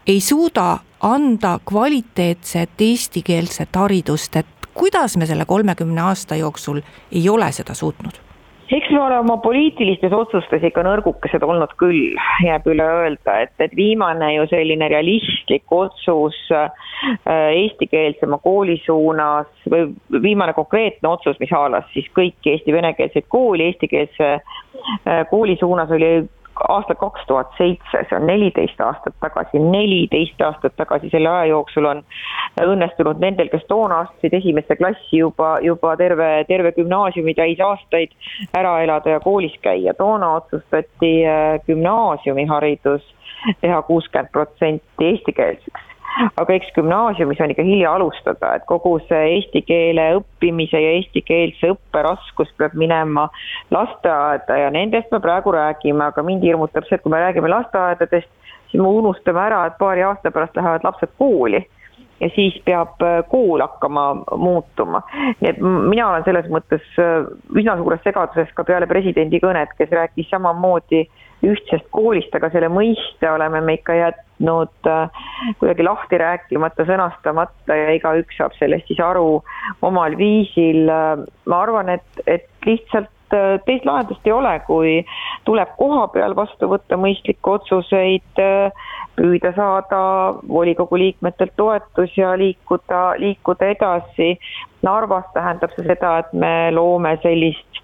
ei 0.07 0.19
suuda 0.21 0.79
anda 0.99 1.59
kvaliteetset 1.65 2.81
eestikeelset 2.81 3.75
haridust, 3.75 4.35
et 4.35 4.69
kuidas 4.73 5.17
me 5.17 5.25
selle 5.25 5.45
kolmekümne 5.45 6.01
aasta 6.01 6.35
jooksul 6.35 6.81
ei 7.11 7.29
ole 7.29 7.51
seda 7.51 7.73
suutnud? 7.73 8.19
Eks 8.71 8.89
me 8.89 8.99
ole 9.01 9.17
oma 9.19 9.37
poliitilistes 9.43 10.13
otsustes 10.15 10.63
ikka 10.65 10.83
nõrgukesed 10.85 11.43
olnud 11.45 11.73
küll, 11.79 12.15
jääb 12.45 12.65
üle 12.71 12.85
öelda, 12.85 13.37
et, 13.45 13.53
et 13.61 13.75
viimane 13.77 14.31
ju 14.35 14.47
selline 14.49 14.87
realistlik 14.89 15.71
otsus 15.75 16.37
äh, 16.53 16.71
eestikeelsema 17.27 18.39
kooli 18.43 18.79
suunas 18.85 19.49
või 19.69 19.91
viimane 20.21 20.55
konkreetne 20.57 21.11
otsus, 21.11 21.37
mis 21.41 21.53
haalas 21.53 21.85
siis 21.93 22.09
kõiki 22.17 22.55
Eesti 22.55 22.73
venekeelseid 22.73 23.29
kooli 23.29 23.69
eestikeelse 23.69 24.31
äh, 24.39 25.21
kooli 25.29 25.57
suunas 25.61 25.93
oli 25.93 26.15
aastal 26.69 26.95
kaks 26.99 27.25
tuhat 27.27 27.51
seitse, 27.57 28.01
see 28.09 28.17
on 28.17 28.27
neliteist 28.27 28.79
aastat 28.81 29.15
tagasi, 29.23 29.59
neliteist 29.59 30.41
aastat 30.41 30.75
tagasi, 30.77 31.09
selle 31.11 31.29
aja 31.29 31.49
jooksul 31.51 31.87
on 31.89 32.03
õnnestunud 32.63 33.19
nendel, 33.23 33.49
kes 33.51 33.65
toona 33.71 34.03
astusid 34.05 34.37
esimesse 34.39 34.77
klassi 34.79 35.21
juba, 35.21 35.55
juba 35.65 35.95
terve, 35.99 36.29
terve 36.47 36.71
gümnaasiumi 36.77 37.35
täis 37.37 37.59
aastaid 37.63 38.15
ära 38.57 38.77
elada 38.83 39.17
ja 39.17 39.23
koolis 39.23 39.57
käia. 39.61 39.93
toona 39.93 40.35
otsustati 40.39 41.11
äh, 41.27 41.59
gümnaasiumiharidus 41.67 43.03
teha 43.61 43.81
kuuskümmend 43.81 44.31
protsenti 44.31 45.11
eestikeelseks 45.11 45.94
aga 46.37 46.55
eks 46.55 46.71
gümnaasiumis 46.75 47.41
on 47.43 47.51
ikka 47.51 47.65
hilja 47.67 47.93
alustada, 47.97 48.53
et 48.55 48.65
kogu 48.69 48.95
see 49.09 49.21
eesti 49.35 49.61
keele 49.67 50.07
õppimise 50.19 50.79
ja 50.81 50.95
eestikeelse 50.99 51.73
õppe 51.75 52.03
raskus 52.07 52.51
peab 52.59 52.75
minema 52.79 53.27
lasteaeda 53.75 54.59
ja 54.63 54.71
nendest 54.73 55.11
me 55.11 55.21
praegu 55.23 55.53
räägime, 55.55 56.09
aga 56.09 56.23
mind 56.23 56.45
hirmutab 56.47 56.87
see, 56.87 56.99
et 56.99 57.03
kui 57.03 57.13
me 57.13 57.21
räägime 57.23 57.51
lasteaedadest, 57.51 58.29
siis 58.71 58.81
me 58.81 58.91
unustame 59.01 59.43
ära, 59.43 59.65
et 59.69 59.79
paari 59.79 60.05
aasta 60.07 60.31
pärast 60.31 60.55
lähevad 60.59 60.87
lapsed 60.87 61.15
kooli 61.19 61.65
ja 62.19 62.29
siis 62.35 62.55
peab 62.65 63.01
äh, 63.03 63.19
kool 63.29 63.61
hakkama 63.61 64.05
muutuma. 64.37 65.01
nii 65.41 65.49
et 65.49 65.59
mina 65.61 66.09
olen 66.09 66.23
selles 66.23 66.47
mõttes 66.51 66.85
äh, 67.01 67.27
üsna 67.55 67.75
suures 67.79 68.03
segaduses 68.07 68.53
ka 68.55 68.63
peale 68.63 68.87
presidendi 68.87 69.41
kõnet, 69.43 69.75
kes 69.77 69.91
rääkis 69.91 70.29
samamoodi 70.31 71.05
ühtsest 71.45 71.89
koolist, 71.91 72.33
aga 72.35 72.49
selle 72.53 72.71
mõiste 72.71 73.29
oleme 73.29 73.61
me 73.61 73.75
ikka 73.77 73.97
jätnud 74.39 74.87
äh, 74.87 75.09
kuidagi 75.59 75.83
lahti 75.83 76.17
rääkimata, 76.17 76.85
sõnastamata 76.85 77.75
ja 77.75 77.91
igaüks 77.95 78.37
saab 78.37 78.53
sellest 78.59 78.87
siis 78.87 78.99
aru 78.99 79.43
omal 79.81 80.17
viisil. 80.17 80.89
ma 81.45 81.61
arvan, 81.61 81.89
et, 81.89 82.21
et 82.27 82.47
lihtsalt 82.65 83.09
äh, 83.33 83.59
teist 83.65 83.85
lahendust 83.85 84.25
ei 84.25 84.31
ole, 84.31 84.59
kui 84.67 85.05
tuleb 85.45 85.69
koha 85.77 86.07
peal 86.07 86.35
vastu 86.35 86.67
võtta 86.67 86.97
mõistlikke 86.97 87.49
otsuseid, 87.49 88.39
äh, 88.39 88.71
püüda 89.15 89.53
saada 89.55 90.35
volikogu 90.47 90.97
liikmetelt 90.97 91.55
toetus 91.55 92.17
ja 92.17 92.35
liikuda, 92.37 93.15
liikuda 93.17 93.71
edasi. 93.71 94.37
Narvas 94.83 95.25
tähendab 95.33 95.71
see 95.75 95.87
seda, 95.87 96.19
et 96.19 96.33
me 96.33 96.71
loome 96.71 97.15
sellist 97.23 97.74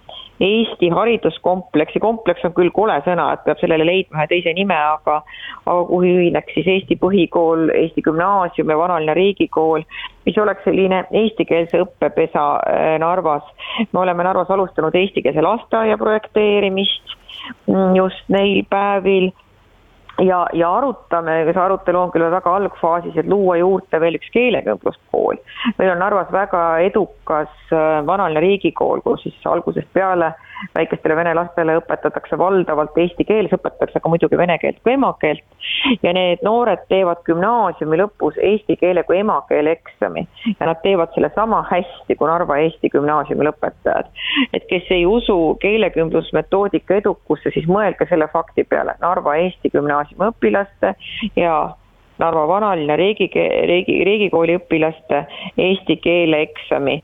Eesti 0.41 0.89
hariduskompleksi, 0.89 1.99
kompleks 2.01 2.45
on 2.47 2.53
küll 2.57 2.71
kole 2.73 2.95
sõna, 3.05 3.27
et 3.35 3.43
peab 3.45 3.59
sellele 3.61 3.85
leidma 3.85 4.21
ühe 4.21 4.27
teise 4.31 4.53
nime, 4.57 4.73
aga 4.75 5.19
aga 5.65 5.83
kuhu 5.89 6.07
ühineks 6.07 6.55
siis 6.55 6.69
Eesti 6.75 6.97
põhikool, 7.01 7.69
Eesti 7.75 8.01
gümnaasium 8.07 8.73
ja 8.73 8.77
vanaline 8.79 9.13
riigikool, 9.17 9.85
mis 10.25 10.39
oleks 10.41 10.65
selline 10.65 11.03
eestikeelse 11.21 11.83
õppepesa 11.85 12.47
äh, 12.57 12.95
Narvas. 13.01 13.45
me 13.91 13.99
oleme 13.99 14.25
Narvas 14.25 14.49
alustanud 14.49 14.95
eestikeelse 14.95 15.41
lasteaia 15.45 15.97
projekteerimist 16.01 17.15
mm, 17.67 17.95
just 17.95 18.27
neil 18.29 18.65
päevil 18.69 19.31
ja, 20.25 20.45
ja 20.53 20.69
arutame, 20.77 21.41
see 21.47 21.61
arutelu 21.61 21.99
on 21.99 22.13
küll 22.13 22.27
väga 22.33 22.55
algfaasis, 22.59 23.17
et 23.17 23.29
luua 23.29 23.57
juurde 23.61 23.99
veel 24.03 24.17
üks 24.19 24.31
keelekümbluskool. 24.35 25.39
meil 25.79 25.91
on 25.93 26.01
Narvas 26.01 26.31
väga 26.33 26.63
edukas 26.87 27.51
äh, 27.73 27.99
vanaline 28.07 28.43
riigikool, 28.43 29.03
kus 29.05 29.25
siis 29.25 29.45
algusest 29.45 29.91
peale 29.93 30.33
väikestele 30.75 31.15
vene 31.15 31.33
lastele 31.37 31.77
õpetatakse 31.79 32.37
valdavalt 32.37 32.97
eesti 32.97 33.25
keeles, 33.27 33.53
õpetatakse 33.55 34.01
ka 34.01 34.11
muidugi 34.11 34.37
vene 34.37 34.57
keelt 34.61 34.79
kui 34.83 34.93
emakeelt. 34.93 35.43
ja 36.03 36.13
need 36.13 36.43
noored 36.45 36.83
teevad 36.89 37.23
gümnaasiumi 37.25 37.97
lõpus 38.01 38.37
eesti 38.41 38.75
keele 38.81 39.03
kui 39.03 39.17
emakeele 39.21 39.75
eksami 39.77 40.25
ja 40.59 40.69
nad 40.69 40.81
teevad 40.83 41.13
selle 41.15 41.31
sama 41.35 41.63
hästi 41.71 42.15
kui 42.15 42.27
Narva 42.27 42.57
Eesti 42.61 42.89
Gümnaasiumi 42.89 43.45
lõpetajad. 43.47 44.09
et 44.53 44.65
kes 44.69 44.91
ei 44.91 45.05
usu 45.05 45.57
keelekümblusmetoodika 45.61 46.95
edukusse, 47.01 47.51
siis 47.51 47.67
mõelge 47.67 48.07
selle 48.09 48.27
fakti 48.33 48.63
peale, 48.63 48.95
Narva 49.01 49.35
Eesti 49.35 49.69
Gümnaasiumi 49.73 50.31
õpilaste 50.31 50.95
ja 51.35 51.55
Narva 52.21 52.47
vanalinna 52.47 52.95
riigi, 52.99 53.29
riigi, 53.67 54.03
riigikooli 54.05 54.59
õpilaste 54.59 55.25
eesti 55.57 55.97
keele 56.03 56.43
eksami 56.47 56.99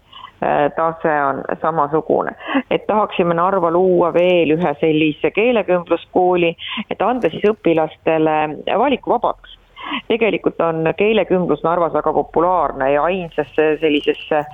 tase 0.76 1.14
on 1.24 1.44
samasugune. 1.62 2.32
et 2.72 2.88
tahaksime 2.88 3.34
Narva 3.34 3.72
luua 3.72 4.14
veel 4.14 4.52
ühe 4.54 4.74
sellise 4.80 5.32
keelekümbluskooli, 5.32 6.56
et 6.92 7.02
anda 7.02 7.30
siis 7.30 7.46
õpilastele 7.50 8.36
valikuvabadus 8.78 9.58
tegelikult 10.08 10.62
on 10.62 10.94
keelekümblus 10.98 11.64
Narvas 11.64 11.94
väga 11.94 12.14
populaarne 12.14 12.92
ja 12.92 13.04
ainsasse 13.04 13.78
sellisesse 13.82 14.46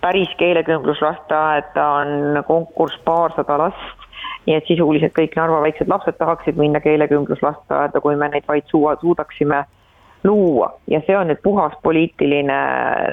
päris 0.00 0.30
keelekümbluslasteaeda 0.36 1.88
on 1.88 2.44
konkurss 2.46 3.00
paarsada 3.04 3.58
last. 3.58 3.96
nii 4.46 4.56
et 4.56 4.66
sisuliselt 4.66 5.12
kõik 5.12 5.34
Narva 5.36 5.60
väiksed 5.62 5.88
lapsed 5.88 6.16
tahaksid 6.16 6.56
minna 6.56 6.80
keelekümbluslasteaeda, 6.80 8.00
kui 8.00 8.16
me 8.16 8.28
neid 8.32 8.46
vaid 8.48 8.64
suua, 8.72 8.94
suudaksime 9.00 9.64
luua 10.24 10.72
ja 10.88 11.00
see 11.06 11.16
on 11.16 11.28
nüüd 11.28 11.42
puhas 11.44 11.76
poliitiline 11.82 12.60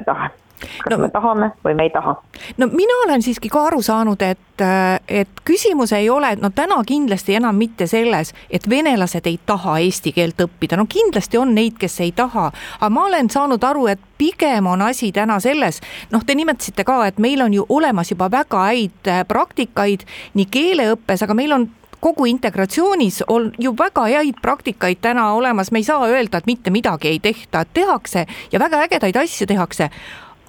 tahe 0.06 0.30
kas 0.60 0.92
no, 0.92 0.98
me 0.98 1.10
tahame 1.14 1.52
või 1.66 1.76
me 1.78 1.88
ei 1.88 1.94
taha. 1.94 2.16
no 2.58 2.68
mina 2.72 2.98
olen 3.06 3.22
siiski 3.22 3.50
ka 3.50 3.68
aru 3.70 3.82
saanud, 3.86 4.22
et, 4.22 4.64
et 5.08 5.42
küsimus 5.46 5.94
ei 5.94 6.10
ole, 6.10 6.34
no 6.42 6.50
täna 6.56 6.80
kindlasti 6.88 7.38
enam 7.38 7.56
mitte 7.56 7.88
selles, 7.88 8.34
et 8.50 8.70
venelased 8.70 9.28
ei 9.30 9.40
taha 9.46 9.78
eesti 9.86 10.14
keelt 10.16 10.42
õppida, 10.48 10.80
no 10.80 10.88
kindlasti 10.90 11.38
on 11.38 11.54
neid, 11.56 11.78
kes 11.80 12.00
ei 12.06 12.12
taha, 12.12 12.50
aga 12.80 12.92
ma 12.94 13.06
olen 13.10 13.30
saanud 13.34 13.64
aru, 13.64 13.88
et 13.94 14.04
pigem 14.18 14.68
on 14.68 14.82
asi 14.82 15.12
täna 15.14 15.40
selles, 15.44 15.82
noh, 16.12 16.26
te 16.26 16.36
nimetasite 16.36 16.86
ka, 16.88 17.04
et 17.08 17.22
meil 17.22 17.42
on 17.46 17.54
ju 17.54 17.66
olemas 17.70 18.12
juba 18.12 18.32
väga 18.34 18.68
häid 18.72 19.12
praktikaid 19.28 20.08
nii 20.38 20.50
keeleõppes, 20.52 21.26
aga 21.26 21.38
meil 21.38 21.54
on 21.54 21.70
kogu 22.00 22.26
integratsioonis 22.26 23.24
on 23.28 23.52
ju 23.58 23.74
väga 23.78 24.06
häid 24.08 24.42
praktikaid 24.42 25.02
täna 25.02 25.32
olemas, 25.34 25.72
me 25.72 25.80
ei 25.80 25.84
saa 25.84 26.06
öelda, 26.08 26.38
et 26.38 26.46
mitte 26.46 26.70
midagi 26.70 27.08
ei 27.08 27.20
tehta, 27.20 27.66
tehakse 27.66 28.26
ja 28.52 28.60
väga 28.60 28.84
ägedaid 28.86 29.18
asju 29.18 29.48
tehakse 29.48 29.90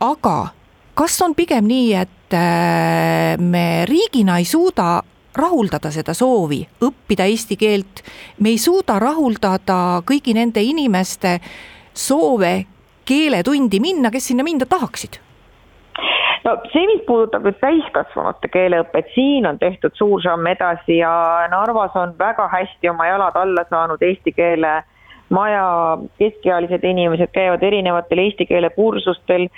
aga 0.00 0.48
kas 0.98 1.20
on 1.22 1.34
pigem 1.34 1.68
nii, 1.68 1.92
et 1.94 2.34
äh, 2.34 3.38
me 3.38 3.84
riigina 3.88 4.38
ei 4.38 4.46
suuda 4.48 4.98
rahuldada 5.38 5.92
seda 5.94 6.14
soovi 6.16 6.64
õppida 6.82 7.28
eesti 7.30 7.56
keelt, 7.58 8.02
me 8.42 8.54
ei 8.54 8.58
suuda 8.58 8.98
rahuldada 8.98 10.02
kõigi 10.08 10.34
nende 10.34 10.62
inimeste 10.64 11.38
soove 11.94 12.52
keeletundi 13.06 13.80
minna, 13.80 14.10
kes 14.10 14.30
sinna 14.32 14.46
minna 14.46 14.66
tahaksid? 14.66 15.20
no 16.44 16.54
see, 16.72 16.84
mis 16.90 17.02
puudutab 17.06 17.46
nüüd 17.46 17.58
täiskasvanute 17.60 18.50
keeleõpet, 18.50 19.10
siin 19.14 19.46
on 19.46 19.58
tehtud 19.58 19.94
suur 19.98 20.22
samm 20.24 20.46
edasi 20.50 21.00
ja 21.02 21.10
Narvas 21.50 21.96
on 21.98 22.14
väga 22.18 22.48
hästi 22.52 22.90
oma 22.90 23.06
jalad 23.10 23.36
alla 23.36 23.66
saanud 23.70 24.02
eesti 24.02 24.32
keele 24.32 24.76
äh, 24.78 24.86
maja 25.28 25.98
keskealised 26.18 26.84
inimesed 26.84 27.32
käivad 27.32 27.62
erinevatel 27.62 28.22
eesti 28.22 28.46
keele 28.46 28.70
kursustel, 28.70 29.48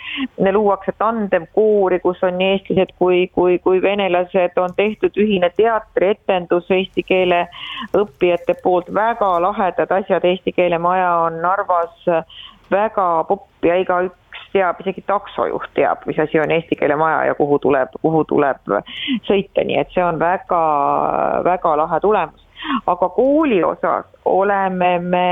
luuakse 0.52 0.92
tandemkoori, 0.98 2.00
kus 2.00 2.22
on 2.26 2.38
nii 2.38 2.52
eestlased 2.56 2.94
kui, 2.98 3.26
kui, 3.34 3.58
kui 3.58 3.82
venelased, 3.82 4.58
on 4.58 4.74
tehtud 4.76 5.16
ühine 5.20 5.50
teatrietendus 5.56 6.70
eesti 6.70 7.02
keele 7.06 7.44
õppijate 7.96 8.56
poolt, 8.62 8.90
väga 8.94 9.32
lahedad 9.42 9.92
asjad, 10.00 10.24
eesti 10.24 10.52
keele 10.56 10.78
maja 10.78 11.12
on. 11.26 11.40
Narvas 11.40 12.08
väga 12.70 13.06
popp 13.28 13.64
ja 13.64 13.78
igaüks 13.80 14.18
teab, 14.52 14.80
isegi 14.82 15.02
taksojuht 15.06 15.70
teab, 15.74 16.02
mis 16.06 16.18
asi 16.18 16.40
on 16.42 16.50
eesti 16.50 16.76
keele 16.78 16.96
maja 16.98 17.24
ja 17.30 17.34
kuhu 17.38 17.58
tuleb, 17.62 17.94
kuhu 18.02 18.24
tuleb 18.28 18.62
sõita, 19.28 19.64
nii 19.66 19.78
et 19.82 19.92
see 19.94 20.04
on 20.04 20.18
väga, 20.18 20.62
väga 21.46 21.76
lahe 21.84 22.00
tulemus 22.02 22.39
aga 22.92 23.08
kooli 23.16 23.62
osas 23.64 24.08
oleme 24.24 24.98
me 24.98 25.26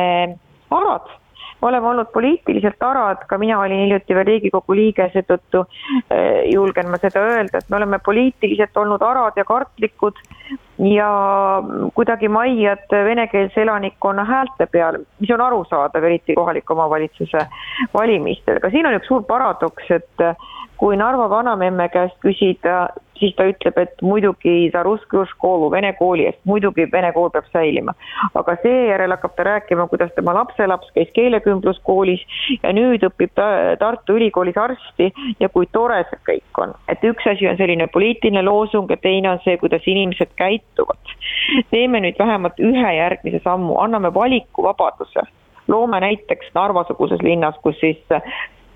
arad. 0.71 1.17
Oleme 1.63 1.89
olnud 1.91 2.07
poliitiliselt 2.15 2.83
arad, 2.87 3.25
ka 3.27 3.39
mina 3.39 3.57
olin 3.59 3.81
hiljuti 3.83 4.15
veel 4.15 4.27
Riigikogu 4.29 4.77
liige, 4.79 5.09
seetõttu 5.11 5.65
eh, 6.15 6.45
julgen 6.53 6.87
ma 6.93 7.01
seda 7.03 7.25
öelda, 7.27 7.59
et 7.59 7.73
me 7.73 7.81
oleme 7.81 7.99
poliitiliselt 7.99 8.77
olnud 8.79 9.03
arad 9.03 9.41
ja 9.41 9.45
kartlikud 9.49 10.21
ja 10.87 11.09
kuidagi 11.95 12.31
maiad 12.31 12.87
venekeelse 12.93 13.65
elanikkonna 13.65 14.25
häälte 14.25 14.69
peal, 14.71 15.01
mis 15.19 15.35
on 15.35 15.43
arusaadav, 15.49 16.07
eriti 16.07 16.39
kohaliku 16.39 16.77
omavalitsuse 16.77 17.43
valimistel, 17.95 18.63
aga 18.63 18.71
siin 18.71 18.87
on 18.87 18.95
üks 19.01 19.11
suur 19.11 19.27
paradoks, 19.27 19.91
et 19.99 20.27
kui 20.79 20.97
Narva 20.97 21.29
vanamemme 21.31 21.89
käest 21.93 22.17
küsida 22.23 22.89
siis 23.19 23.35
ta 23.37 23.47
ütleb, 23.51 23.79
et 23.79 24.03
muidugi 24.03 24.71
ta 24.73 24.85
koolu, 25.39 25.71
vene 25.71 25.93
kooli 25.99 26.27
eest, 26.29 26.39
muidugi 26.47 26.87
vene 26.93 27.11
kool 27.13 27.31
peab 27.35 27.47
säilima. 27.53 27.95
aga 28.35 28.57
seejärel 28.63 29.11
hakkab 29.11 29.35
ta 29.37 29.45
rääkima, 29.45 29.89
kuidas 29.89 30.13
tema 30.15 30.35
lapselaps 30.35 30.91
käis 30.95 31.11
keelekümbluskoolis 31.15 32.23
ja 32.63 32.73
nüüd 32.73 33.03
õpib 33.11 33.35
ta 33.35 33.77
Tartu 33.79 34.19
Ülikoolis 34.19 34.57
arsti 34.57 35.13
ja 35.41 35.49
kui 35.49 35.67
tore 35.73 36.05
see 36.11 36.21
kõik 36.31 36.63
on. 36.63 36.75
et 36.89 37.05
üks 37.05 37.27
asi 37.27 37.49
on 37.49 37.57
selline 37.57 37.87
poliitiline 37.87 38.43
loosung 38.43 38.91
ja 38.91 38.97
teine 38.97 39.31
on 39.31 39.43
see, 39.45 39.57
kuidas 39.59 39.87
inimesed 39.87 40.35
käituvad. 40.37 41.15
teeme 41.71 42.01
nüüd 42.01 42.19
vähemalt 42.19 42.61
ühe 42.61 42.95
järgmise 42.97 43.41
sammu, 43.45 43.79
anname 43.79 44.15
valikuvabaduse 44.15 45.27
loome 45.69 46.01
näiteks 46.01 46.55
Narva-suguses 46.55 47.23
linnas, 47.23 47.55
kus 47.63 47.77
siis 47.81 47.99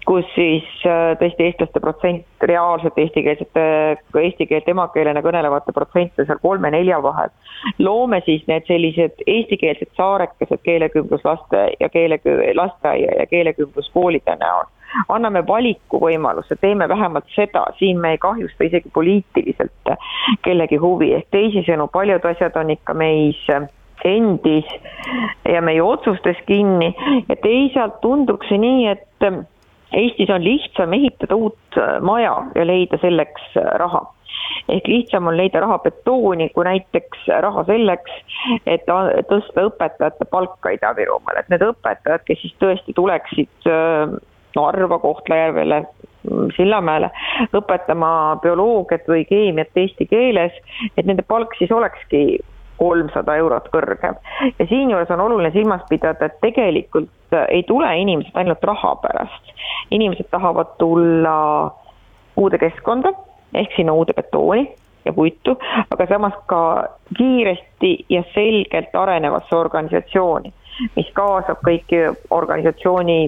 kus 0.07 0.27
siis 0.35 0.67
äh, 0.87 1.13
tõesti 1.21 1.47
eestlaste 1.47 1.81
protsent 1.81 2.47
reaalselt 2.49 2.99
eestikeelsete, 2.99 3.65
eesti 4.23 4.47
keelt 4.51 4.69
emakeelena 4.69 5.23
kõnelevate 5.25 5.75
protsente 5.77 6.27
seal 6.27 6.41
kolme-nelja 6.43 6.99
vahel. 7.03 7.31
loome 7.79 8.23
siis 8.27 8.43
need 8.51 8.67
sellised 8.67 9.23
eestikeelsed 9.27 9.93
saarekesed 9.97 10.63
keelekümbluslaste 10.63 11.67
ja 11.81 11.89
keele, 11.89 12.19
lasteaia 12.55 13.19
ja 13.19 13.27
keelekümbluskoolide 13.27 14.37
näol. 14.41 14.67
anname 15.09 15.47
valikuvõimaluse, 15.47 16.57
teeme 16.61 16.89
vähemalt 16.89 17.29
seda, 17.35 17.65
siin 17.79 18.01
me 18.01 18.11
ei 18.11 18.19
kahjusta 18.19 18.65
isegi 18.65 18.91
poliitiliselt 18.95 19.95
kellegi 20.43 20.77
huvi, 20.77 21.15
ehk 21.15 21.31
teisisõnu, 21.31 21.89
paljud 21.93 22.25
asjad 22.25 22.57
on 22.57 22.75
ikka 22.75 22.95
meis 22.95 23.47
endis 24.05 24.67
ja 25.49 25.63
meie 25.63 25.83
otsustes 25.83 26.37
kinni 26.47 26.91
ja 27.29 27.37
teisalt 27.43 28.01
tunduks 28.01 28.51
see 28.51 28.59
nii, 28.59 28.87
et 28.93 29.33
Eestis 29.93 30.31
on 30.31 30.45
lihtsam 30.45 30.93
ehitada 30.97 31.37
uut 31.37 31.79
äh, 31.79 32.01
maja 32.01 32.35
ja 32.55 32.67
leida 32.67 32.99
selleks 33.03 33.57
äh, 33.57 33.71
raha. 33.83 34.03
Ehk 34.73 34.89
lihtsam 34.89 35.27
on 35.29 35.37
leida 35.37 35.61
raha 35.61 35.79
betooni 35.83 36.49
kui 36.55 36.65
näiteks 36.65 37.27
raha 37.45 37.65
selleks, 37.69 38.13
et 38.67 38.87
tõsta 39.31 39.67
õpetajate 39.69 40.27
palka 40.31 40.73
Ida-Virumaal, 40.77 41.41
et 41.41 41.51
need 41.53 41.65
õpetajad, 41.67 42.25
kes 42.27 42.41
siis 42.43 42.55
tõesti 42.63 42.95
tuleksid 42.97 43.71
äh, 43.71 44.15
Narva, 44.57 44.99
Kohtla-Järvele, 45.03 45.83
mm, 46.29 46.49
Sillamäele 46.57 47.11
õpetama 47.57 48.13
bioloogiat 48.43 49.09
või 49.09 49.25
keemiat 49.29 49.77
eesti 49.77 50.07
keeles, 50.11 50.57
et 50.97 51.07
nende 51.09 51.25
palk 51.29 51.55
siis 51.59 51.73
olekski 51.73 52.41
kolmsada 52.83 53.37
eurot 53.39 53.69
kõrgem. 53.75 54.19
ja 54.59 54.67
siinjuures 54.67 55.11
on 55.15 55.21
oluline 55.27 55.53
silmas 55.55 55.83
pidada, 55.91 56.27
et 56.27 56.41
tegelikult 56.43 57.37
ei 57.49 57.63
tule 57.69 57.89
inimesed 58.05 58.35
ainult 58.35 58.65
raha 58.65 58.97
pärast. 59.05 59.55
inimesed 59.91 60.31
tahavad 60.31 60.75
tulla 60.79 61.37
uude 62.37 62.59
keskkonda 62.59 63.13
ehk 63.55 63.77
sinna 63.77 63.93
uude 63.93 64.15
betooni 64.17 64.65
ja 65.05 65.13
puitu, 65.13 65.57
aga 65.91 66.07
samas 66.07 66.35
ka 66.47 66.63
kiiresti 67.19 67.93
ja 68.09 68.23
selgelt 68.35 68.95
arenevasse 68.95 69.57
organisatsiooni, 69.57 70.53
mis 70.97 71.11
kaasab 71.13 71.63
kõiki 71.67 72.05
organisatsiooni 72.31 73.19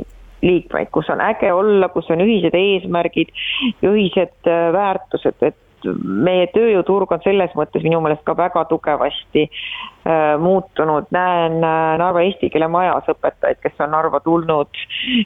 liikmeid, 0.44 0.90
kus 0.92 1.08
on 1.10 1.20
äge 1.24 1.52
olla, 1.52 1.88
kus 1.88 2.10
on 2.12 2.22
ühised 2.24 2.54
eesmärgid 2.58 3.32
ja 3.82 3.90
ühised 3.90 4.50
väärtused, 4.76 5.40
et 5.42 5.56
meie 6.04 6.46
tööjõuturg 6.54 7.12
on 7.14 7.22
selles 7.24 7.52
mõttes 7.58 7.84
minu 7.84 8.00
meelest 8.04 8.24
ka 8.26 8.36
väga 8.38 8.64
tugevasti 8.70 9.44
äh, 9.46 10.34
muutunud, 10.40 11.08
näen 11.14 11.58
äh, 11.60 11.94
Narva 12.00 12.24
eesti 12.24 12.50
keele 12.52 12.68
majas 12.72 13.08
õpetajaid, 13.12 13.60
kes 13.62 13.84
on 13.84 13.94
Narva 13.94 14.20
tulnud 14.24 14.84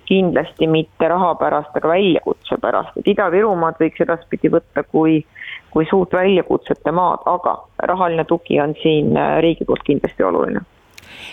kindlasti 0.09 0.69
mitte 0.71 1.09
raha 1.09 1.35
pärast, 1.41 1.77
aga 1.77 1.95
väljakutse 1.95 2.61
pärast, 2.63 2.97
et 2.99 3.13
Ida-Virumaad 3.15 3.81
võiks 3.83 4.07
edaspidi 4.07 4.53
võtta 4.53 4.85
kui 4.85 5.23
kui 5.71 5.87
suurt 5.91 6.13
väljakutsete 6.13 6.93
maad, 6.93 7.23
aga 7.27 7.53
rahaline 7.79 8.25
tugi 8.25 8.61
on 8.61 8.75
siin 8.83 9.17
äh, 9.17 9.39
riigi 9.41 9.65
poolt 9.65 9.85
kindlasti 9.85 10.23
oluline. 10.23 10.61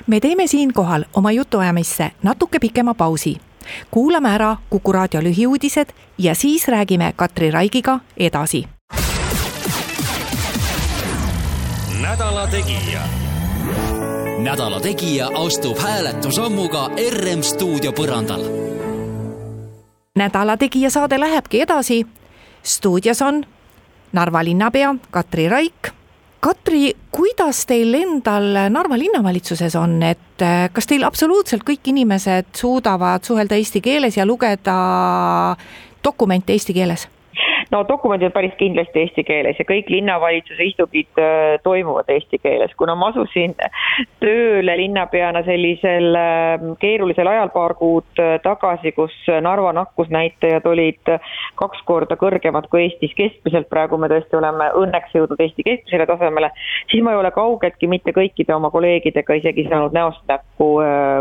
me 0.08 0.20
teeme 0.20 0.48
siinkohal 0.48 1.03
oma 1.15 1.32
jutuajamisse 1.32 2.12
natuke 2.24 2.60
pikema 2.60 2.94
pausi. 2.94 3.38
Kuulame 3.91 4.29
ära 4.29 4.58
Kuku 4.70 4.91
raadio 4.91 5.22
lühiuudised 5.22 5.89
ja 6.17 6.36
siis 6.36 6.67
räägime 6.67 7.13
Katri 7.15 7.51
Raigiga 7.51 8.00
edasi 8.17 8.65
nädala 12.06 12.48
Tegija. 12.48 13.02
nädala 14.38 14.80
Tegija 14.80 15.30
astub 15.46 15.78
hääletusammuga 15.78 16.90
RM 17.12 17.42
stuudio 17.42 17.92
põrandal. 17.92 18.44
nädala 20.16 20.58
Tegija 20.58 20.90
saade 20.90 21.20
lähebki 21.20 21.62
edasi. 21.62 22.06
stuudios 22.64 23.22
on 23.22 23.46
Narva 24.12 24.44
linnapea 24.44 24.96
Katri 25.12 25.50
Raik. 25.50 25.90
Katri, 26.40 26.94
kuidas 27.12 27.66
teil 27.66 27.94
endal 27.94 28.70
Narva 28.70 28.98
linnavalitsuses 28.98 29.75
on, 29.75 30.03
et 30.03 30.42
eh, 30.42 30.70
kas 30.74 30.86
teil 30.88 31.03
absoluutselt 31.03 31.64
kõik 31.64 31.90
inimesed 31.90 32.46
suudavad 32.53 33.24
suhelda 33.24 33.56
eesti 33.56 33.82
keeles 33.82 34.18
ja 34.18 34.25
lugeda 34.25 34.77
dokumente 36.03 36.53
eesti 36.53 36.74
keeles? 36.74 37.08
No 37.72 37.82
dokumendid 37.88 38.34
päris 38.34 38.54
kindlasti 38.60 39.01
eesti 39.04 39.24
keeles 39.28 39.60
ja 39.60 39.66
kõik 39.68 39.90
linnavalitsuse 39.92 40.68
istungid 40.70 41.22
äh, 41.22 41.56
toimuvad 41.64 42.10
eesti 42.14 42.40
keeles, 42.42 42.74
kuna 42.78 42.96
ma 43.00 43.10
asusin 43.14 43.56
tööle 44.24 44.78
linnapeana 44.80 45.42
sellisel 45.48 46.18
äh, 46.20 46.68
keerulisel 46.82 47.30
ajal 47.32 47.51
paar 47.56 47.75
kuud 47.80 48.22
äh, 48.22 48.36
tagasi, 48.44 48.94
kus 48.98 49.16
Narva 49.42 49.72
nakkusnäitajad 49.75 50.66
olid 50.70 51.14
kaks 51.60 51.82
korda 51.88 52.18
kõrgemad 52.20 52.70
kui 52.70 52.86
Eestis 52.86 53.14
keskmiselt, 53.18 53.70
praegu 53.72 53.98
me 54.01 54.10
tõesti 54.12 54.38
oleme 54.38 54.70
õnneks 54.82 55.16
jõudnud 55.16 55.42
Eesti 55.42 55.66
keskmisele 55.66 56.08
tasemele, 56.10 56.51
siis 56.92 57.04
ma 57.06 57.16
ei 57.16 57.22
ole 57.22 57.32
kaugeltki 57.36 57.90
mitte 57.92 58.14
kõikide 58.16 58.56
oma 58.56 58.72
kolleegidega 58.74 59.40
isegi 59.42 59.68
saanud 59.70 59.96
näost 59.96 60.22
näkku 60.30 60.70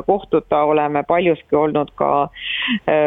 kohtuda, 0.07 0.63
oleme 0.69 1.05
paljuski 1.09 1.57
olnud 1.57 1.93
ka 1.99 2.11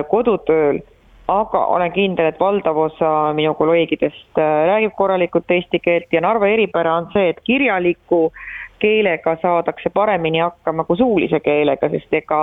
kodutööl 0.09 0.81
aga 1.27 1.65
olen 1.75 1.91
kindel, 1.91 2.29
et 2.31 2.39
valdav 2.39 2.77
osa 2.77 3.11
minu 3.35 3.53
kolleegidest 3.59 4.39
äh, 4.39 4.53
räägib 4.71 4.95
korralikult 4.95 5.51
eesti 5.51 5.79
keelt 5.83 6.13
ja 6.13 6.21
Narva 6.23 6.47
eripära 6.47 6.95
on 7.01 7.09
see, 7.13 7.29
et 7.29 7.41
kirjaliku 7.43 8.31
keelega 8.79 9.35
saadakse 9.41 9.89
paremini 9.93 10.39
hakkama 10.39 10.85
kui 10.87 10.97
suulise 10.97 11.39
keelega, 11.43 11.89
sest 11.89 12.13
ega 12.21 12.41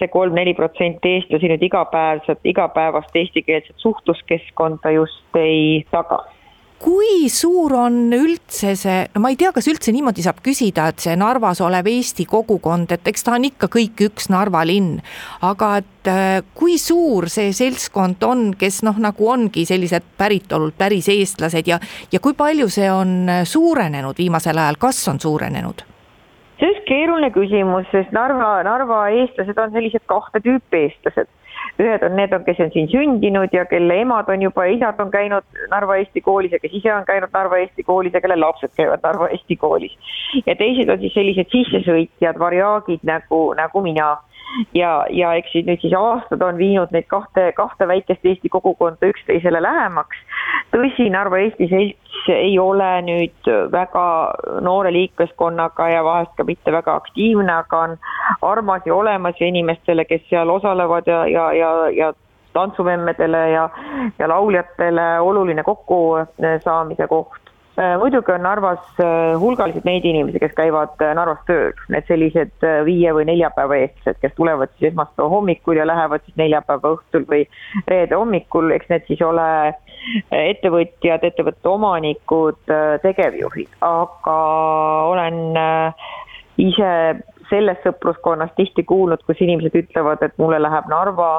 see 0.00 0.08
kolm-neli 0.08 0.54
protsenti 0.56 1.16
eestlasi 1.16 1.48
nüüd 1.52 1.64
igapäevset, 1.68 2.40
igapäevast 2.44 3.16
eestikeelset 3.16 3.76
suhtluskeskkonda 3.84 4.92
just 4.96 5.40
ei 5.40 5.84
taga 5.90 6.24
kui 6.80 7.28
suur 7.28 7.74
on 7.76 7.96
üldse 8.16 8.72
see, 8.78 9.02
no 9.14 9.20
ma 9.20 9.30
ei 9.32 9.36
tea, 9.40 9.50
kas 9.52 9.68
üldse 9.68 9.92
niimoodi 9.92 10.24
saab 10.24 10.40
küsida, 10.44 10.88
et 10.90 11.04
see 11.04 11.16
Narvas 11.20 11.60
olev 11.64 11.88
Eesti 11.90 12.24
kogukond, 12.28 12.94
et 12.96 13.10
eks 13.10 13.26
ta 13.26 13.34
on 13.36 13.44
ikka 13.50 13.68
kõik 13.72 14.00
üks 14.08 14.30
Narva 14.32 14.62
linn, 14.68 14.96
aga 15.46 15.70
et 15.82 16.10
äh, 16.10 16.40
kui 16.56 16.78
suur 16.80 17.28
see 17.32 17.52
seltskond 17.56 18.24
on, 18.24 18.48
kes 18.60 18.80
noh, 18.86 18.96
nagu 19.02 19.28
ongi 19.28 19.66
sellised 19.68 20.08
päritolult 20.20 20.78
päris 20.80 21.10
eestlased 21.12 21.68
ja, 21.68 21.80
ja 22.12 22.22
kui 22.24 22.36
palju 22.38 22.70
see 22.72 22.88
on 22.92 23.28
suurenenud 23.44 24.16
viimasel 24.18 24.58
ajal, 24.58 24.80
kas 24.80 25.02
on 25.12 25.20
suurenenud? 25.20 25.84
see 26.60 26.68
on 26.68 26.80
keeruline 26.88 27.30
küsimus, 27.32 27.86
sest 27.92 28.12
Narva, 28.12 28.58
Narva 28.64 29.04
eestlased 29.20 29.60
on 29.60 29.76
sellised 29.76 30.04
kahte 30.08 30.40
tüüpi 30.44 30.86
eestlased 30.86 31.28
ühed 31.78 32.02
on 32.06 32.16
need, 32.16 32.34
kes 32.46 32.60
on 32.64 32.72
siin 32.74 32.88
sündinud 32.92 33.52
ja 33.52 33.64
kelle 33.70 34.00
emad 34.02 34.28
on 34.32 34.42
juba, 34.42 34.64
isad 34.64 35.00
on 35.00 35.10
käinud 35.10 35.44
Narva 35.70 35.96
Eesti 36.00 36.20
koolis 36.20 36.52
ja 36.52 36.58
kes 36.62 36.74
ise 36.80 36.94
on 36.94 37.06
käinud 37.08 37.30
Narva 37.32 37.60
Eesti 37.62 37.82
koolis 37.86 38.14
ja 38.14 38.20
kelle 38.20 38.36
lapsed 38.36 38.74
käivad 38.76 39.04
Narva 39.04 39.28
Eesti 39.28 39.56
koolis. 39.56 39.96
ja 40.46 40.56
teised 40.56 40.88
on 40.88 40.98
siis 40.98 41.14
sellised 41.14 41.52
sissesõitjad, 41.52 42.38
variaagid 42.38 43.06
nagu, 43.06 43.44
nagu 43.54 43.82
mina 43.82 44.16
ja, 44.74 45.06
ja 45.10 45.32
eks 45.38 45.52
siis 45.54 45.66
nüüd 45.66 45.82
siis 45.82 45.94
aastad 45.96 46.42
on 46.42 46.58
viinud 46.58 46.92
neid 46.94 47.06
kahte, 47.10 47.50
kahte 47.56 47.88
väikest 47.88 48.26
Eesti 48.26 48.48
kogukonda 48.48 49.10
üksteisele 49.12 49.62
lähemaks. 49.62 50.16
tõsi, 50.74 51.10
Narva 51.10 51.38
Eesti 51.44 51.68
Selts 51.70 52.09
ei 52.34 52.58
ole 52.58 52.88
nüüd 53.02 53.50
väga 53.72 54.04
noore 54.60 54.92
liikmeskonnaga 54.92 55.88
ja 55.88 56.04
vahest 56.04 56.32
ka 56.36 56.44
mitte 56.44 56.72
väga 56.72 56.94
aktiivne, 57.00 57.52
aga 57.52 57.84
on 57.86 57.96
armas 58.42 58.86
ja 58.86 58.94
olemas 58.94 59.40
ja 59.40 59.46
inimestele, 59.46 60.04
kes 60.04 60.26
seal 60.30 60.50
osalevad 60.50 61.06
ja, 61.06 61.26
ja, 61.26 61.52
ja, 61.52 61.70
ja 61.90 62.12
tantsumemmedele 62.52 63.50
ja, 63.50 63.68
ja 64.18 64.28
lauljatele 64.28 65.20
oluline 65.20 65.62
kokkusaamise 65.62 67.06
koht. 67.06 67.39
Äh, 67.80 67.96
muidugi 67.98 68.32
on 68.32 68.42
Narvas 68.42 68.98
äh, 69.00 69.38
hulgaliselt 69.40 69.86
neid 69.88 70.04
inimesi, 70.04 70.40
kes 70.42 70.52
käivad 70.52 71.00
äh, 71.00 71.14
Narvas 71.16 71.38
tööl, 71.48 71.70
need 71.88 72.04
sellised 72.10 72.66
viie 72.84 73.14
või 73.16 73.24
neljapäeva 73.30 73.78
eestlased, 73.78 74.18
kes 74.20 74.34
tulevad 74.36 74.68
siis 74.74 74.90
esmaspäeva 74.90 75.30
hommikul 75.32 75.80
ja 75.80 75.86
lähevad 75.88 76.26
siis 76.26 76.36
neljapäeva 76.36 76.92
õhtul 76.98 77.24
või 77.30 77.46
reede 77.88 78.18
hommikul, 78.20 78.68
eks 78.76 78.90
need 78.92 79.08
siis 79.08 79.22
ole 79.24 79.46
ettevõtjad, 80.34 81.24
ettevõtte 81.24 81.72
omanikud, 81.72 82.60
tegevjuhid, 83.06 83.72
aga 83.86 84.36
olen 85.14 85.40
ise 86.60 86.92
sellest 87.48 87.86
sõpruskonnas 87.86 88.52
tihti 88.60 88.84
kuulnud, 88.84 89.24
kus 89.24 89.40
inimesed 89.40 89.80
ütlevad, 89.86 90.20
et 90.26 90.36
mulle 90.42 90.60
läheb 90.60 90.92
Narva 90.92 91.32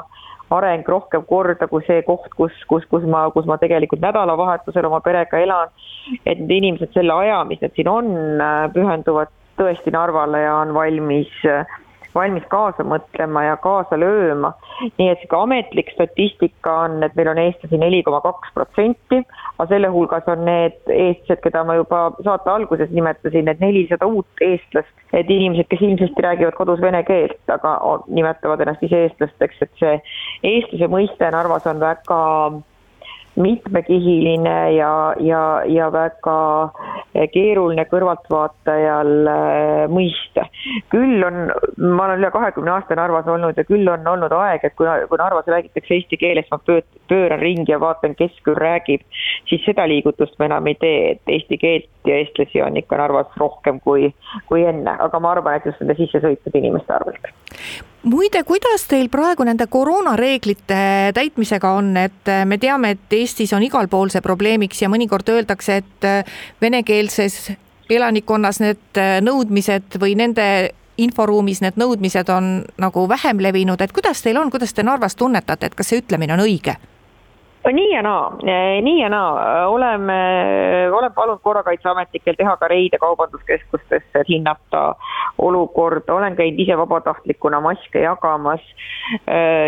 areng 0.52 0.88
rohkem 0.88 1.26
korda 1.28 1.68
kui 1.72 1.84
see 1.88 2.02
koht, 2.08 2.32
kus, 2.38 2.56
kus, 2.68 2.86
kus 2.92 3.06
ma, 3.08 3.26
kus 3.36 3.48
ma 3.50 3.58
tegelikult 3.62 4.04
nädalavahetusel 4.04 4.88
oma 4.90 5.02
perega 5.06 5.40
elan. 5.40 5.72
et 6.26 6.40
need 6.40 6.52
inimesed 6.58 6.94
selle 6.94 7.14
aja, 7.14 7.44
mis 7.48 7.62
nad 7.62 7.76
siin 7.78 7.88
on, 7.88 8.12
pühenduvad 8.74 9.32
tõesti 9.60 9.94
Narvale 9.94 10.42
ja 10.44 10.56
on 10.64 10.74
valmis 10.74 11.32
äh, 11.46 11.80
valmis 12.16 12.46
kaasa 12.52 12.84
mõtlema 12.88 13.44
ja 13.46 13.58
kaasa 13.62 14.00
lööma. 14.00 14.54
nii 14.98 15.10
et 15.12 15.20
sihuke 15.22 15.38
ametlik 15.38 15.92
statistika 15.94 16.74
on, 16.86 17.04
et 17.06 17.16
meil 17.16 17.30
on 17.32 17.38
eestlasi 17.38 17.78
neli 17.78 18.02
koma 18.04 18.22
kaks 18.24 18.54
protsenti, 18.56 19.22
aga 19.58 19.68
selle 19.70 19.92
hulgas 19.94 20.28
on 20.32 20.46
need 20.48 20.80
eestlased, 20.90 21.44
keda 21.44 21.64
ma 21.68 21.78
juba 21.78 22.02
saate 22.24 22.50
alguses 22.50 22.90
nimetasin, 22.96 23.46
need 23.46 23.62
nelisada 23.62 24.10
uut 24.10 24.42
eestlast, 24.42 24.90
et 25.14 25.30
inimesed, 25.30 25.70
kes 25.70 25.86
ilmsesti 25.86 26.26
räägivad 26.26 26.58
kodus 26.58 26.82
vene 26.82 27.04
keelt, 27.08 27.40
aga 27.52 27.78
nimetavad 28.08 28.66
ennast 28.66 28.84
ise 28.88 29.06
eestlasteks, 29.06 29.62
et 29.62 29.72
see 29.84 29.96
eestlase 30.56 30.92
mõiste 30.92 31.32
Narvas 31.32 31.70
on 31.70 31.80
väga 31.84 32.20
mitmekihiline 33.36 34.72
ja, 34.76 35.16
ja, 35.20 35.42
ja 35.66 35.88
väga 35.92 36.40
keeruline 37.34 37.86
kõrvaltvaatajal 37.92 39.12
äh, 39.32 39.84
mõista. 39.92 40.46
küll 40.92 41.24
on, 41.24 41.52
ma 41.78 42.06
olen 42.06 42.22
üle 42.22 42.32
kahekümne 42.32 42.74
aasta 42.76 42.96
Narvas 43.00 43.28
olnud 43.32 43.58
ja 43.58 43.66
küll 43.68 43.88
on 43.92 44.08
olnud 44.08 44.36
aeg, 44.36 44.66
et 44.68 44.76
kui, 44.76 44.88
kui 45.10 45.22
Narvas 45.22 45.48
räägitakse 45.48 45.96
eesti 45.96 46.20
keeles, 46.20 46.50
ma 46.52 46.60
pööran 46.66 47.40
ringi 47.40 47.72
ja 47.72 47.80
vaatan, 47.80 48.16
kes 48.20 48.36
küll 48.46 48.60
räägib, 48.60 49.06
siis 49.50 49.64
seda 49.66 49.88
liigutust 49.88 50.38
ma 50.40 50.50
enam 50.50 50.68
ei 50.72 50.80
tee, 50.82 51.00
et 51.16 51.36
eesti 51.38 51.60
keelt 51.62 52.12
ja 52.12 52.20
eestlasi 52.20 52.64
on 52.66 52.80
ikka 52.80 53.00
Narvas 53.00 53.32
rohkem 53.40 53.80
kui, 53.80 54.12
kui 54.52 54.66
enne, 54.68 54.98
aga 55.00 55.24
ma 55.24 55.36
arvan, 55.36 55.56
et 55.56 55.72
just 55.72 55.84
nende 55.84 55.98
sisse 56.00 56.24
sõitnud 56.24 56.60
inimeste 56.64 57.00
arvelt 57.00 57.32
muide, 58.04 58.44
kuidas 58.44 58.88
teil 58.90 59.10
praegu 59.14 59.46
nende 59.46 59.68
koroonareeglite 59.70 60.82
täitmisega 61.14 61.72
on, 61.78 61.96
et 61.98 62.32
me 62.46 62.58
teame, 62.58 62.96
et 62.96 63.14
Eestis 63.14 63.54
on 63.54 63.64
igal 63.64 63.88
pool 63.88 64.10
see 64.10 64.24
probleemiks 64.26 64.82
ja 64.82 64.90
mõnikord 64.90 65.30
öeldakse, 65.30 65.82
et 65.84 66.10
venekeelses 66.62 67.52
elanikkonnas 67.92 68.62
need 68.64 69.02
nõudmised 69.22 70.00
või 70.02 70.16
nende 70.18 70.48
inforuumis 71.02 71.62
need 71.62 71.78
nõudmised 71.80 72.30
on 72.34 72.54
nagu 72.82 73.06
vähem 73.10 73.42
levinud, 73.44 73.82
et 73.82 73.94
kuidas 73.96 74.22
teil 74.22 74.38
on, 74.38 74.52
kuidas 74.52 74.74
te 74.74 74.84
Narvas 74.84 75.16
tunnetate, 75.16 75.70
et 75.70 75.76
kas 75.76 75.92
see 75.92 76.02
ütlemine 76.02 76.36
on 76.36 76.44
õige? 76.46 76.78
Nii 77.70 77.92
ja 77.94 78.02
naa, 78.02 78.32
nii 78.82 79.02
ja 79.02 79.10
naa, 79.10 79.68
oleme, 79.68 80.18
olen 80.94 81.14
palunud 81.14 81.40
korrakaitseametnikel 81.44 82.36
teha 82.38 82.56
ka 82.58 82.68
reide 82.68 82.98
kaubanduskeskustesse, 82.98 84.20
et 84.20 84.30
hinnata 84.30 84.96
olukorda, 85.38 86.14
olen 86.14 86.36
käinud 86.36 86.60
ise 86.60 86.78
vabatahtlikuna 86.78 87.62
maske 87.62 88.02
jagamas. 88.02 88.66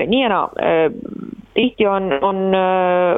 nii 0.07 0.21
ja 0.23 0.29
naa, 0.29 0.49
tihti 1.53 1.87
on, 1.87 2.09
on 2.21 2.37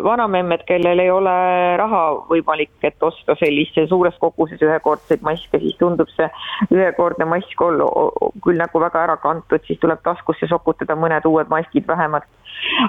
vanamemmed, 0.03 0.63
kellel 0.67 0.99
ei 0.99 1.11
ole 1.11 1.35
raha 1.79 2.01
võimalik, 2.29 2.73
et 2.83 3.03
osta 3.03 3.35
sellise 3.39 3.87
suures 3.89 4.17
koguses 4.21 4.61
ühekordseid 4.61 5.23
maske, 5.25 5.59
siis 5.61 5.77
tundub 5.79 6.11
see 6.15 6.27
ühekordne 6.73 7.27
mask 7.29 7.61
olla 7.61 7.87
küll 8.43 8.59
nagu 8.59 8.81
väga 8.81 9.03
ära 9.07 9.17
kantud, 9.23 9.63
siis 9.67 9.79
tuleb 9.81 10.03
taskusse 10.05 10.49
sokutada 10.51 10.97
mõned 10.99 11.27
uued 11.29 11.51
maskid 11.51 11.87
vähemalt. 11.87 12.27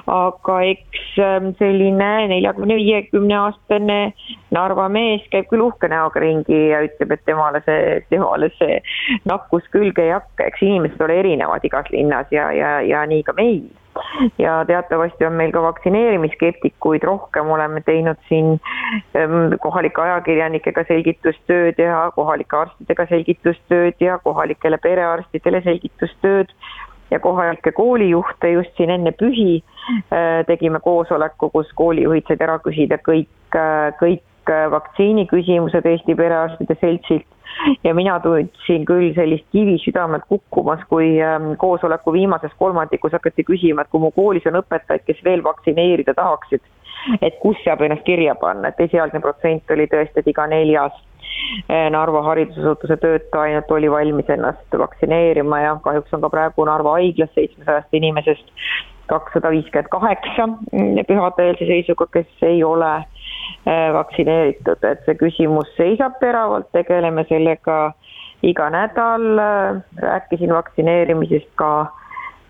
Aga 0.07 0.57
eks 0.63 1.17
ähm, 1.21 1.49
selline 1.59 2.11
neljakümne, 2.31 2.77
viiekümne 2.79 3.35
aastane 3.35 3.97
Narva 4.55 4.87
mees 4.91 5.25
käib 5.31 5.49
küll 5.51 5.65
uhke 5.65 5.89
näoga 5.91 6.21
ringi 6.23 6.61
ja 6.71 6.79
ütleb, 6.85 7.11
et 7.13 7.25
temale 7.27 7.61
see, 7.65 7.97
temale 8.11 8.49
see 8.55 8.79
nakkus 9.27 9.67
külge 9.73 10.05
ei 10.07 10.15
hakka, 10.15 10.47
eks 10.47 10.63
inimesed 10.63 11.03
ole 11.03 11.19
erinevad 11.19 11.67
igas 11.67 11.91
linnas 11.91 12.31
ja, 12.31 12.47
ja, 12.55 12.77
ja 12.85 13.03
nii 13.09 13.27
ka 13.27 13.35
meil 13.37 13.67
ja 14.37 14.65
teatavasti 14.67 15.25
on 15.25 15.33
meil 15.33 15.51
ka 15.51 15.61
vaktsineerimisskeptikuid. 15.61 17.03
Rohkem, 17.03 17.49
oleme 17.51 17.81
teinud 17.85 18.19
siin 18.29 18.57
ähm, 19.15 19.55
kohalike 19.61 20.01
ajakirjanikega 20.01 20.83
selgitustööd 20.87 21.79
ja 21.81 22.07
kohalike 22.15 22.57
arstidega 22.57 23.07
selgitustööd 23.09 24.03
ja 24.03 24.19
kohalikele 24.23 24.77
perearstidele 24.77 25.61
selgitustööd. 25.65 26.53
Ja 27.11 27.19
kohalikke 27.23 27.71
koolijuhte 27.71 28.49
just 28.51 28.73
siin 28.75 28.89
enne 28.91 29.13
pühi 29.15 29.61
äh, 30.11 30.43
tegime 30.47 30.81
koosoleku, 30.83 31.49
kus 31.53 31.69
koolijuhid 31.75 32.27
said 32.27 32.43
ära 32.43 32.57
küsida 32.59 32.97
kõik, 32.99 33.31
äh, 33.55 33.93
kõik 34.47 34.53
äh, 34.55 34.71
vaktsiiniküsimused 34.71 35.85
Eesti 35.85 36.15
Perearstide 36.15 36.77
Seltsilt. 36.81 37.25
Ja 37.83 37.93
mina 37.95 38.19
tundsin 38.19 38.85
küll 38.85 39.13
sellist 39.15 39.45
kivi 39.51 39.77
südamelt 39.81 40.23
kukkumas, 40.29 40.79
kui 40.89 41.17
ähm, 41.21 41.55
koosoleku 41.57 42.13
viimases 42.13 42.51
kolmandikus 42.59 43.11
hakati 43.11 43.43
küsima, 43.43 43.81
et 43.81 43.89
kui 43.89 43.99
mu 43.99 44.11
koolis 44.11 44.45
on 44.45 44.59
õpetajaid, 44.59 45.03
kes 45.07 45.23
veel 45.25 45.41
vaktsineerida 45.43 46.13
tahaksid, 46.13 46.61
et 47.21 47.39
kus 47.41 47.57
saab 47.65 47.81
ennast 47.81 48.05
kirja 48.05 48.35
panna, 48.35 48.69
et 48.69 48.79
esialgne 48.85 49.19
protsent 49.23 49.73
oli 49.73 49.87
tõesti, 49.89 50.21
et 50.21 50.29
iga 50.29 50.45
neljas 50.47 50.93
Eh, 51.69 51.89
Narva 51.89 52.21
haridusasutuse 52.25 52.97
töötaja 52.97 53.43
ainult 53.43 53.71
oli 53.71 53.89
valmis 53.91 54.29
ennast 54.29 54.77
vaktsineerima 54.79 55.59
ja 55.59 55.75
kahjuks 55.83 56.13
on 56.13 56.23
ka 56.23 56.29
praegu 56.33 56.65
Narva 56.65 56.97
haiglas 56.97 57.31
seitsmesajast 57.35 57.93
inimesest 57.93 58.49
kakssada 59.07 59.51
viiskümmend 59.53 59.87
kaheksa 59.91 60.47
pühadeelse 61.07 61.67
seisuga, 61.69 62.07
kes 62.11 62.47
ei 62.47 62.63
ole 62.63 62.91
eh, 62.97 63.05
vaktsineeritud, 63.93 64.83
et 64.87 65.03
see 65.05 65.15
küsimus 65.19 65.69
seisab 65.77 66.19
teravalt, 66.21 66.69
tegeleme 66.71 67.25
sellega 67.29 67.91
iga 68.47 68.69
nädal, 68.71 69.25
rääkisin 70.01 70.53
vaktsineerimisest 70.53 71.49
ka 71.55 71.71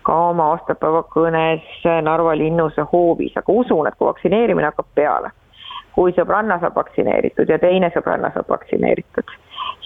ka 0.08 0.14
oma 0.30 0.52
aastapäeva 0.54 1.02
kõnes 1.12 1.64
Narva 2.02 2.32
linnuse 2.38 2.84
hoovis, 2.92 3.34
aga 3.36 3.52
usun, 3.52 3.88
et 3.88 3.96
kui 3.98 4.06
vaktsineerimine 4.08 4.70
hakkab 4.70 4.86
peale 4.96 5.34
kui 5.98 6.14
sõbranna 6.14 6.60
saab 6.62 6.76
vaktsineeritud 6.78 7.50
ja 7.50 7.58
teine 7.58 7.90
sõbranna 7.90 8.30
saab 8.34 8.50
vaktsineeritud, 8.52 9.32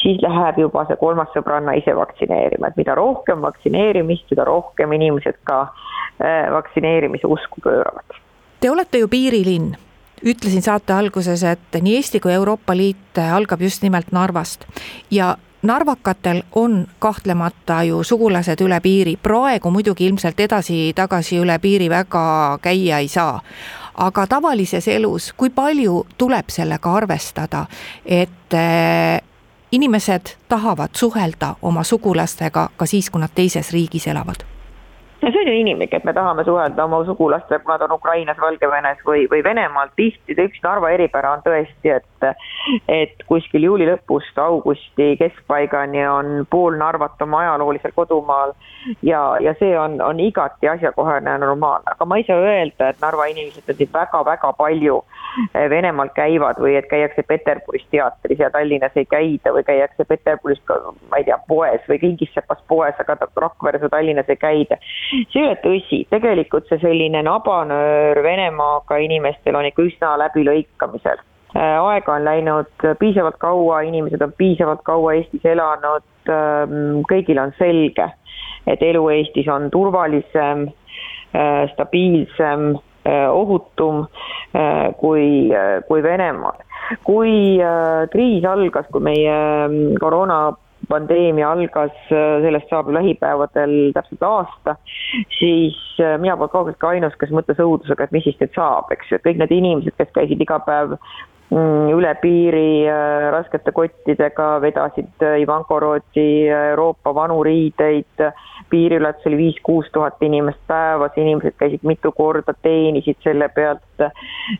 siis 0.02 0.20
läheb 0.20 0.58
juba 0.60 0.84
see 0.88 0.98
kolmas 1.00 1.30
sõbranna 1.32 1.72
ise 1.78 1.94
vaktsineerima, 1.96 2.68
et 2.68 2.80
mida 2.80 2.96
rohkem 2.98 3.40
vaktsineerimist, 3.44 4.26
seda 4.28 4.44
rohkem 4.48 4.92
inimesed 4.98 5.38
ka 5.48 5.62
äh, 5.64 6.50
vaktsineerimise 6.52 7.30
usku 7.32 7.64
pööravad. 7.64 8.18
Te 8.60 8.70
olete 8.70 9.00
ju 9.00 9.08
piirilinn 9.08 9.72
ütlesin 10.22 10.62
saate 10.62 10.92
alguses, 10.92 11.42
et 11.42 11.80
nii 11.80 11.96
Eesti 11.96 12.20
kui 12.20 12.32
Euroopa 12.32 12.76
Liit 12.76 13.18
algab 13.18 13.62
just 13.62 13.82
nimelt 13.82 14.12
Narvast. 14.12 14.64
Ja 15.10 15.36
narvakatel 15.62 16.42
on 16.52 16.86
kahtlemata 16.98 17.82
ju 17.82 18.02
sugulased 18.04 18.60
üle 18.60 18.80
piiri, 18.80 19.16
praegu 19.22 19.70
muidugi 19.70 20.06
ilmselt 20.06 20.40
edasi-tagasi 20.40 21.38
üle 21.42 21.58
piiri 21.58 21.90
väga 21.90 22.58
käia 22.62 22.98
ei 22.98 23.08
saa. 23.08 23.40
Aga 23.94 24.26
tavalises 24.26 24.88
elus, 24.88 25.32
kui 25.36 25.50
palju 25.50 26.06
tuleb 26.18 26.48
sellega 26.48 26.94
arvestada, 26.94 27.66
et 28.06 28.54
eh, 28.56 29.20
inimesed 29.72 30.36
tahavad 30.48 30.96
suhelda 30.96 31.54
oma 31.62 31.84
sugulastega 31.84 32.70
ka 32.76 32.86
siis, 32.86 33.10
kui 33.10 33.20
nad 33.20 33.30
teises 33.34 33.70
riigis 33.72 34.08
elavad 34.08 34.51
no 35.22 35.30
see 35.30 35.38
on 35.40 35.46
ju 35.46 35.54
inimlik, 35.54 35.94
et 35.94 36.04
me 36.04 36.12
tahame 36.12 36.44
suhelda 36.44 36.84
oma 36.84 37.04
sugulastega, 37.06 37.62
kui 37.62 37.72
nad 37.72 37.84
on 37.86 37.94
Ukrainas, 37.96 38.40
Valgevenes 38.42 39.02
või, 39.06 39.28
või 39.30 39.44
Venemaal, 39.44 39.92
tihti 39.96 40.36
üks 40.38 40.62
Narva 40.64 40.90
eripära 40.90 41.36
on 41.36 41.44
tõesti, 41.46 41.94
et 41.96 42.06
et 42.88 43.24
kuskil 43.26 43.66
juuli 43.66 43.86
lõpust 43.88 44.38
augusti 44.38 45.12
keskpaigani 45.20 46.06
on 46.08 46.46
pool 46.50 46.76
Narvat 46.78 47.22
oma 47.22 47.42
ajaloolisel 47.42 47.94
kodumaal 47.94 48.54
ja, 49.02 49.22
ja 49.40 49.54
see 49.58 49.72
on, 49.78 50.00
on 50.02 50.20
igati 50.20 50.68
asjakohane 50.68 51.30
ja 51.30 51.38
normaalne, 51.38 51.94
aga 51.94 52.08
ma 52.08 52.18
ei 52.20 52.26
saa 52.28 52.38
öelda, 52.40 52.88
et 52.88 53.00
Narva 53.02 53.28
inimesed 53.32 53.68
on 53.68 53.78
siin 53.80 53.92
väga-väga 53.92 54.52
palju 54.58 55.00
eh, 55.54 55.68
Venemaal 55.70 56.12
käivad 56.16 56.60
või 56.62 56.76
et 56.80 56.88
käiakse 56.90 57.26
Peterburis 57.28 57.86
teatris 57.90 58.40
ja 58.42 58.50
Tallinnas 58.50 58.96
ei 58.96 59.06
käida 59.06 59.54
või 59.54 59.66
käiakse 59.66 60.04
Peterburis, 60.08 60.62
ma 61.10 61.20
ei 61.20 61.28
tea, 61.28 61.38
poes 61.48 61.84
või 61.88 62.00
Kingissepas 62.02 62.62
poes, 62.68 62.98
aga 63.00 63.18
Rakveres 63.36 63.84
või 63.86 63.94
Tallinnas 63.96 64.30
ei 64.32 64.40
käida 64.40 64.78
see 65.32 65.42
ei 65.42 65.48
ole 65.48 65.58
tõsi, 65.62 66.00
tegelikult 66.12 66.68
see 66.68 66.80
selline 66.82 67.22
nabanöör 67.26 68.22
Venemaaga 68.24 68.98
inimestel 69.02 69.58
on 69.58 69.68
ikka 69.68 69.86
üsna 69.88 70.14
läbilõikamisel. 70.24 71.20
Äh, 71.52 71.78
aega 71.84 72.14
on 72.14 72.24
läinud 72.24 72.84
piisavalt 72.98 73.36
kaua, 73.38 73.82
inimesed 73.84 74.22
on 74.24 74.32
piisavalt 74.38 74.80
kaua 74.88 75.18
Eestis 75.18 75.44
elanud, 75.44 76.06
ähm, 76.32 77.02
kõigil 77.10 77.40
on 77.42 77.52
selge, 77.58 78.06
et 78.66 78.80
elu 78.80 79.02
Eestis 79.12 79.50
on 79.52 79.68
turvalisem, 79.74 80.70
äh, 81.36 81.66
stabiilsem, 81.74 82.70
äh, 83.04 83.28
ohutum 83.28 84.06
kui, 85.00 85.48
kui 85.88 86.02
Venemaal. 86.02 86.64
kui 87.04 87.56
kriis 88.12 88.44
algas, 88.44 88.84
kui 88.92 89.00
meie 89.00 89.32
ähm, 89.32 89.94
koroona 90.00 90.52
pandeemia 90.90 91.52
algas, 91.54 91.94
sellest 92.10 92.68
saab 92.68 92.90
lähipäevadel 92.92 93.94
täpselt 93.94 94.24
aasta, 94.26 94.74
siis 95.38 95.78
mina 96.20 96.34
polnud 96.36 96.52
kaugeltki 96.52 96.88
ainus, 96.90 97.14
kes 97.20 97.32
mõtles 97.32 97.62
õudusega, 97.62 98.04
et 98.04 98.12
mis 98.12 98.26
siis 98.26 98.36
nüüd 98.42 98.52
saab, 98.52 98.90
eks 98.92 99.08
ju, 99.08 99.16
et 99.16 99.24
kõik 99.24 99.40
need 99.40 99.54
inimesed, 99.56 99.96
kes 99.96 100.12
käisid 100.18 100.42
iga 100.42 100.58
päev 100.66 100.98
üle 101.52 102.14
piiri 102.20 102.88
äh, 102.88 103.26
raskete 103.32 103.72
kottidega, 103.76 104.60
vedasid 104.62 105.24
Ivanko 105.42 105.80
Rootsi 105.80 106.48
Euroopa 106.48 107.14
vanu 107.14 107.42
riideid, 107.44 108.22
piiriületus 108.70 109.26
oli 109.28 109.36
viis-kuus 109.36 109.90
tuhat 109.92 110.22
inimest 110.24 110.60
päevas, 110.66 111.12
inimesed 111.16 111.56
käisid 111.60 111.84
mitu 111.84 112.12
korda, 112.16 112.54
teenisid 112.62 113.20
selle 113.22 113.48
pealt. 113.52 113.82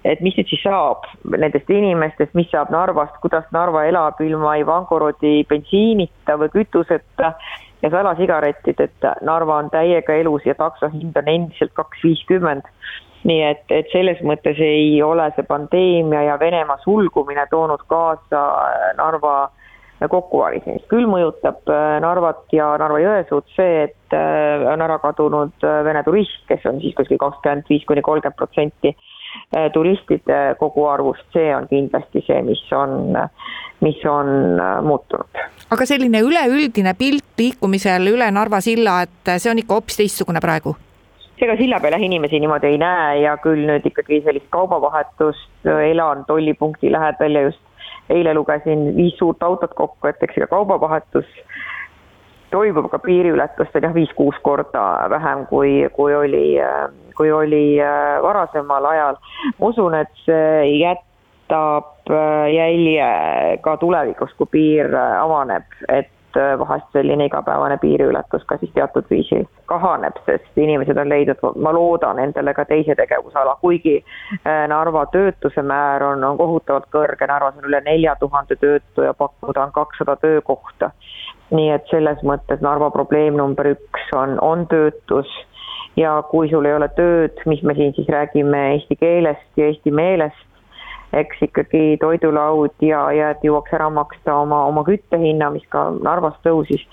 et 0.04 0.20
mis 0.20 0.36
nüüd 0.36 0.50
siis 0.52 0.62
saab 0.62 1.06
nendest 1.24 1.70
inimestest, 1.70 2.34
mis 2.38 2.50
saab 2.52 2.70
Narvast, 2.70 3.16
kuidas 3.24 3.48
Narva 3.52 3.86
elab 3.88 4.20
ilma 4.20 4.56
Ivanko 4.60 4.98
Rootsi 4.98 5.46
bensiinita 5.48 6.36
või 6.38 6.52
kütuseta 6.52 7.32
ja 7.82 7.90
salasigarettideta, 7.90 9.16
Narva 9.22 9.56
on 9.64 9.72
täiega 9.72 10.14
elus 10.20 10.44
ja 10.46 10.54
takso 10.54 10.92
hind 10.92 11.16
on 11.16 11.28
endiselt 11.28 11.72
kaks 11.74 12.04
viiskümmend 12.04 12.68
nii 13.24 13.42
et, 13.46 13.64
et 13.70 13.90
selles 13.92 14.20
mõttes 14.26 14.58
ei 14.58 14.96
ole 15.02 15.28
see 15.36 15.46
pandeemia 15.46 16.22
ja 16.26 16.38
Venemaa 16.40 16.80
sulgumine 16.82 17.46
toonud 17.50 17.84
kaasa 17.90 18.40
Narva 18.98 19.36
kokkuvarisemist, 20.10 20.86
küll 20.90 21.06
mõjutab 21.10 21.68
äh, 21.70 21.96
Narvat 22.02 22.50
ja 22.54 22.72
Narva-Jõesuud 22.80 23.48
see, 23.56 23.86
et 23.86 24.16
äh, 24.16 24.64
on 24.72 24.82
ära 24.82 24.98
kadunud 25.02 25.66
äh, 25.66 25.80
Vene 25.86 26.02
turist, 26.06 26.42
kes 26.48 26.64
on 26.70 26.80
siis 26.82 26.96
kuskil 26.98 27.20
kakskümmend 27.22 27.68
viis 27.70 27.86
kuni 27.88 28.04
kolmkümmend 28.04 28.38
protsenti 28.38 28.96
turistide 29.72 30.58
koguarvust, 30.60 31.24
see 31.32 31.46
on 31.56 31.64
kindlasti 31.70 32.20
see, 32.26 32.42
mis 32.44 32.60
on, 32.76 33.16
mis 33.80 34.02
on 34.04 34.60
muutunud. 34.84 35.40
aga 35.72 35.86
selline 35.88 36.20
üleüldine 36.20 36.92
pilt 36.98 37.40
liikumisel 37.40 38.12
üle 38.12 38.28
Narva 38.28 38.60
silla, 38.60 38.98
et 39.06 39.32
see 39.38 39.48
on 39.52 39.64
ikka 39.64 39.80
hoopis 39.80 40.02
teistsugune 40.02 40.44
praegu? 40.44 40.76
Ega 41.42 41.56
silla 41.58 41.80
peal 41.82 41.96
jah 41.96 42.06
inimesi 42.06 42.40
niimoodi 42.40 42.70
ei 42.72 42.78
näe 42.78 43.20
ja 43.24 43.36
küll 43.42 43.66
nüüd 43.68 43.86
ikkagi 43.88 44.22
sellist 44.26 44.48
kaubavahetust, 44.54 45.66
elan 45.66 46.24
tollipunkti 46.28 46.92
lähedal 46.92 47.38
ja 47.38 47.46
just 47.48 47.62
eile 48.10 48.34
lugesin 48.34 48.92
viis 48.96 49.16
suurt 49.18 49.42
autot 49.42 49.74
kokku, 49.74 50.08
et 50.08 50.22
eks 50.22 50.38
ega 50.38 50.48
kaubavahetus 50.50 51.28
toimub, 52.52 52.86
aga 52.90 53.00
piiriületust 53.02 53.76
on 53.76 53.86
jah, 53.86 53.94
viis-kuus 53.96 54.38
korda 54.44 54.84
vähem, 55.10 55.46
kui, 55.50 55.72
kui 55.96 56.14
oli, 56.14 56.46
kui 57.16 57.32
oli 57.32 57.64
äh, 57.80 58.18
varasemal 58.22 58.86
ajal. 58.92 59.20
ma 59.58 59.70
usun, 59.72 59.96
et 59.96 60.12
see 60.26 60.66
jätab 60.82 62.12
äh, 62.12 62.48
jälje 62.52 63.12
ka 63.64 63.76
tulevikus, 63.80 64.34
kui 64.36 64.50
piir 64.52 64.92
äh, 64.92 65.14
avaneb, 65.22 65.78
et 65.88 66.12
et 66.32 66.52
äh, 66.52 66.58
vahest 66.58 66.86
selline 66.92 67.26
igapäevane 67.26 67.78
piiriületus 67.78 68.44
ka 68.44 68.56
siis 68.56 68.72
teatud 68.74 69.04
viisil 69.10 69.44
kahaneb, 69.66 70.16
sest 70.26 70.56
inimesed 70.58 70.96
on 70.96 71.08
leidnud, 71.08 71.40
ma 71.56 71.72
loodan, 71.72 72.18
endale 72.18 72.54
ka 72.54 72.64
teise 72.64 72.94
tegevusala, 72.94 73.56
kuigi 73.60 73.98
äh, 74.00 74.68
Narva 74.68 75.06
töötuse 75.12 75.62
määr 75.62 76.02
on, 76.02 76.24
on 76.24 76.38
kohutavalt 76.38 76.88
kõrge, 76.94 77.26
Narvas 77.28 77.58
on 77.58 77.68
üle 77.68 77.80
nelja 77.84 78.16
tuhande 78.20 78.56
töötu 78.56 79.06
ja 79.06 79.14
pakkuda 79.14 79.66
on 79.66 79.72
kakssada 79.72 80.16
töökohta. 80.16 80.90
nii 81.52 81.70
et 81.70 81.88
selles 81.90 82.20
mõttes 82.24 82.62
Narva 82.64 82.90
probleem 82.90 83.36
number 83.36 83.66
üks 83.74 84.12
on, 84.16 84.38
on 84.40 84.66
töötus 84.66 85.28
ja 85.96 86.22
kui 86.30 86.48
sul 86.48 86.64
ei 86.64 86.74
ole 86.74 86.88
tööd, 86.96 87.42
mis 87.46 87.62
me 87.62 87.74
siin 87.74 87.92
siis 87.94 88.08
räägime 88.08 88.70
eesti 88.72 88.96
keelest 88.96 89.60
ja 89.60 89.68
eesti 89.68 89.90
meelest, 89.90 90.48
eks 91.12 91.42
ikkagi 91.48 91.96
toidulaud 92.00 92.74
ja, 92.84 93.04
ja 93.12 93.32
et 93.34 93.44
jõuaks 93.44 93.74
ära 93.76 93.90
maksta 93.92 94.36
oma, 94.44 94.64
oma 94.70 94.84
küttehinna, 94.86 95.50
mis 95.52 95.66
ka 95.72 95.90
Narvas 96.00 96.38
tõusis 96.46 96.84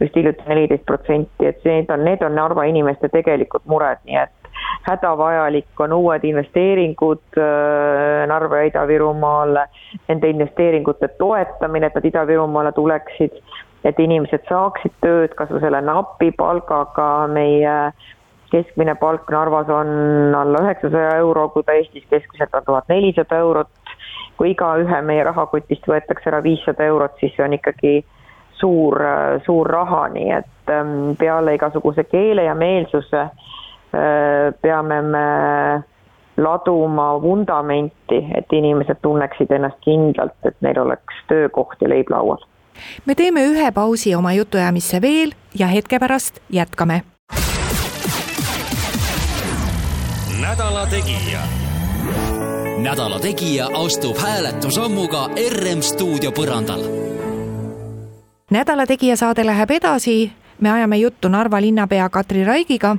just 0.00 0.16
hiljuti 0.16 0.44
neliteist 0.48 0.84
protsenti, 0.88 1.46
et 1.46 1.64
need 1.64 1.90
on, 1.90 2.04
need 2.04 2.22
on 2.26 2.36
Narva 2.36 2.66
inimeste 2.68 3.08
tegelikud 3.12 3.64
mured, 3.70 4.00
nii 4.08 4.18
et 4.24 4.38
hädavajalik 4.86 5.80
on 5.80 5.92
uued 5.92 6.24
investeeringud 6.24 7.38
äh, 7.38 8.24
Narva 8.28 8.62
ja 8.62 8.70
Ida-Virumaale, 8.70 9.66
nende 10.08 10.30
investeeringute 10.30 11.08
toetamine, 11.18 11.86
et 11.86 11.98
nad 11.98 12.08
Ida-Virumaale 12.10 12.72
tuleksid, 12.76 13.38
et 13.84 13.98
inimesed 13.98 14.44
saaksid 14.48 14.94
tööd 15.04 15.36
kas 15.38 15.50
või 15.50 15.62
selle 15.64 15.82
napi 15.86 16.30
palgaga, 16.38 17.26
meie 17.30 17.76
keskmine 18.52 18.94
palk 19.00 19.30
Narvas 19.32 19.70
on 19.72 19.88
alla 20.36 20.64
üheksasaja 20.64 21.16
euro, 21.22 21.48
kui 21.54 21.64
ta 21.66 21.76
Eestis 21.78 22.04
keskmiselt 22.10 22.54
on 22.54 22.66
tuhat 22.66 22.90
nelisada 22.92 23.38
eurot. 23.44 23.68
kui 24.36 24.50
igaühe 24.50 24.98
meie 25.06 25.22
rahakotist 25.24 25.84
võetakse 25.86 26.30
ära 26.30 26.40
viissada 26.42 26.84
eurot, 26.88 27.12
siis 27.20 27.34
see 27.36 27.44
on 27.44 27.52
ikkagi 27.54 27.92
suur, 28.58 28.96
suur 29.44 29.68
raha, 29.70 30.06
nii 30.14 30.30
et 30.38 30.72
ähm, 30.72 31.12
peale 31.20 31.54
igasuguse 31.54 32.04
keele 32.10 32.46
ja 32.48 32.54
meelsuse 32.58 33.20
äh, 33.20 34.48
peame 34.64 35.02
me 35.02 35.26
laduma 36.42 37.12
vundamenti, 37.22 38.22
et 38.34 38.56
inimesed 38.56 39.02
tunneksid 39.04 39.52
ennast 39.52 39.78
kindlalt, 39.84 40.38
et 40.48 40.56
neil 40.64 40.80
oleks 40.80 41.22
töökoht 41.28 41.84
ja 41.84 41.92
leib 41.92 42.10
laual. 42.10 42.40
me 43.06 43.14
teeme 43.14 43.44
ühe 43.52 43.70
pausi 43.70 44.14
oma 44.16 44.32
jutuajamisse 44.32 45.02
veel 45.02 45.36
ja 45.54 45.68
hetke 45.68 46.00
pärast 46.00 46.40
jätkame 46.50 47.02
nädala 50.42 50.86
Tegija. 50.86 51.40
nädala 52.78 53.20
Tegija 53.20 53.68
astub 53.84 54.16
hääletusammuga 54.18 55.28
RM 55.50 55.82
stuudio 55.82 56.32
põrandal. 56.34 56.82
nädala 58.50 58.86
Tegija 58.86 59.16
saade 59.16 59.46
läheb 59.46 59.70
edasi, 59.70 60.32
me 60.60 60.70
ajame 60.70 60.98
juttu 60.98 61.28
Narva 61.28 61.60
linnapea 61.60 62.08
Katri 62.08 62.44
Raigiga. 62.44 62.96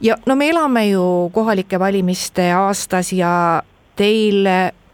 ja 0.00 0.16
no 0.26 0.36
me 0.36 0.48
elame 0.48 0.88
ju 0.88 1.30
kohalike 1.34 1.78
valimiste 1.78 2.52
aastas 2.52 3.12
ja 3.12 3.62
teil 3.96 4.46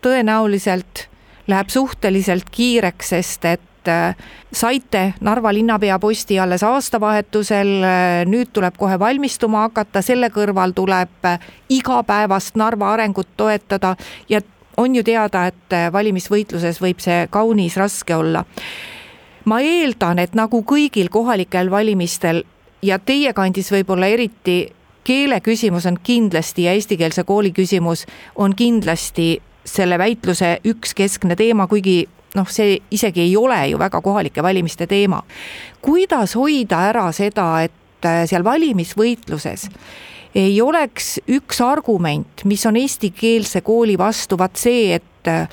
tõenäoliselt 0.02 1.08
läheb 1.46 1.68
suhteliselt 1.68 2.50
kiireks, 2.50 3.08
sest 3.08 3.44
et 3.44 3.60
et 3.86 3.88
äh, 3.88 4.16
saite 4.52 5.14
Narva 5.20 5.52
linnapea 5.54 5.98
posti 5.98 6.38
alles 6.38 6.62
aastavahetusel, 6.62 7.70
äh, 7.82 8.26
nüüd 8.26 8.50
tuleb 8.52 8.76
kohe 8.78 8.98
valmistuma 8.98 9.66
hakata, 9.66 10.02
selle 10.02 10.30
kõrval 10.34 10.74
tuleb 10.74 11.24
äh, 11.24 11.38
igapäevast 11.68 12.56
Narva 12.56 12.92
arengut 12.94 13.28
toetada 13.36 13.96
ja 14.28 14.40
on 14.76 14.94
ju 14.94 15.02
teada, 15.02 15.46
et 15.48 15.72
valimisvõitluses 15.92 16.82
võib 16.82 17.00
see 17.00 17.26
kaunis 17.32 17.78
raske 17.80 18.16
olla. 18.16 18.44
ma 19.44 19.60
eeldan, 19.60 20.18
et 20.18 20.34
nagu 20.34 20.62
kõigil 20.62 21.08
kohalikel 21.08 21.70
valimistel 21.70 22.42
ja 22.82 22.98
teie 22.98 23.32
kandis 23.32 23.70
võib-olla 23.72 24.06
eriti 24.06 24.72
keele 25.04 25.40
küsimus 25.40 25.86
on 25.86 25.96
kindlasti 26.02 26.66
ja 26.66 26.72
eestikeelse 26.72 27.24
kooli 27.24 27.52
küsimus 27.52 28.06
on 28.34 28.54
kindlasti 28.54 29.40
selle 29.64 29.98
väitluse 29.98 30.58
üks 30.64 30.94
keskne 30.94 31.36
teema, 31.36 31.66
kuigi 31.66 32.08
noh, 32.36 32.50
see 32.50 32.76
isegi 32.92 33.24
ei 33.24 33.36
ole 33.36 33.62
ju 33.70 33.80
väga 33.80 34.00
kohalike 34.04 34.44
valimiste 34.44 34.86
teema. 34.86 35.22
kuidas 35.82 36.36
hoida 36.36 36.82
ära 36.90 37.08
seda, 37.12 37.48
et 37.64 38.04
äh, 38.06 38.24
seal 38.28 38.44
valimisvõitluses 38.44 39.70
ei 40.36 40.60
oleks 40.60 41.16
üks 41.32 41.62
argument, 41.64 42.44
mis 42.44 42.66
on 42.68 42.76
eestikeelse 42.76 43.62
kooli 43.64 43.96
vastu, 43.98 44.36
vaat 44.36 44.60
see, 44.60 44.98
et 44.98 45.30
äh, 45.32 45.48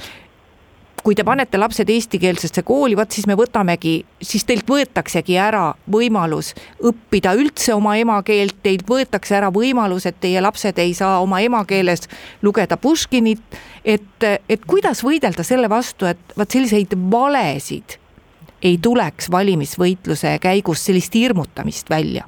kui 1.04 1.16
te 1.16 1.24
panete 1.28 1.60
lapsed 1.60 1.90
eestikeelsesse 1.90 2.64
kooli, 2.64 2.96
vot 2.98 3.12
siis 3.12 3.28
me 3.28 3.36
võtamegi, 3.38 3.98
siis 4.24 4.46
teilt 4.48 4.70
võetaksegi 4.70 5.36
ära 5.40 5.66
võimalus 5.92 6.54
õppida 6.84 7.34
üldse 7.40 7.76
oma 7.76 7.98
emakeelt, 8.00 8.62
teilt 8.64 8.88
võetakse 8.90 9.36
ära 9.38 9.52
võimalus, 9.54 10.08
et 10.08 10.20
teie 10.24 10.42
lapsed 10.42 10.80
ei 10.80 10.94
saa 10.98 11.20
oma 11.24 11.42
emakeeles 11.44 12.08
lugeda 12.42 12.78
Puškinit. 12.78 13.44
et, 13.84 14.30
et 14.50 14.66
kuidas 14.68 15.04
võidelda 15.04 15.44
selle 15.44 15.70
vastu, 15.70 16.06
et 16.06 16.38
vot 16.38 16.50
selliseid 16.50 16.96
valesid 17.12 18.00
ei 18.64 18.78
tuleks 18.78 19.28
valimisvõitluse 19.32 20.38
käigus 20.40 20.86
sellist 20.86 21.16
hirmutamist 21.20 21.90
välja 21.90 22.24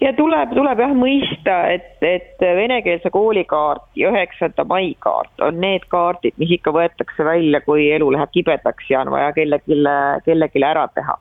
ja 0.00 0.12
tuleb, 0.16 0.52
tuleb 0.54 0.82
jah 0.82 0.92
mõista, 0.96 1.56
et, 1.74 1.96
et 2.06 2.42
venekeelse 2.42 3.10
kooli 3.14 3.44
kaart 3.48 3.86
ja 3.98 4.12
üheksanda 4.12 4.64
mai 4.68 4.92
kaart 5.02 5.42
on 5.44 5.58
need 5.62 5.86
kaardid, 5.92 6.36
mis 6.38 6.52
ikka 6.58 6.72
võetakse 6.74 7.26
välja, 7.26 7.60
kui 7.66 7.90
elu 7.94 8.10
läheb 8.14 8.34
kibedaks 8.34 8.90
ja 8.90 9.02
on 9.02 9.12
vaja 9.14 9.32
kellelegi, 9.36 9.80
kellelegi 10.26 10.64
ära 10.64 10.86
teha. 10.94 11.18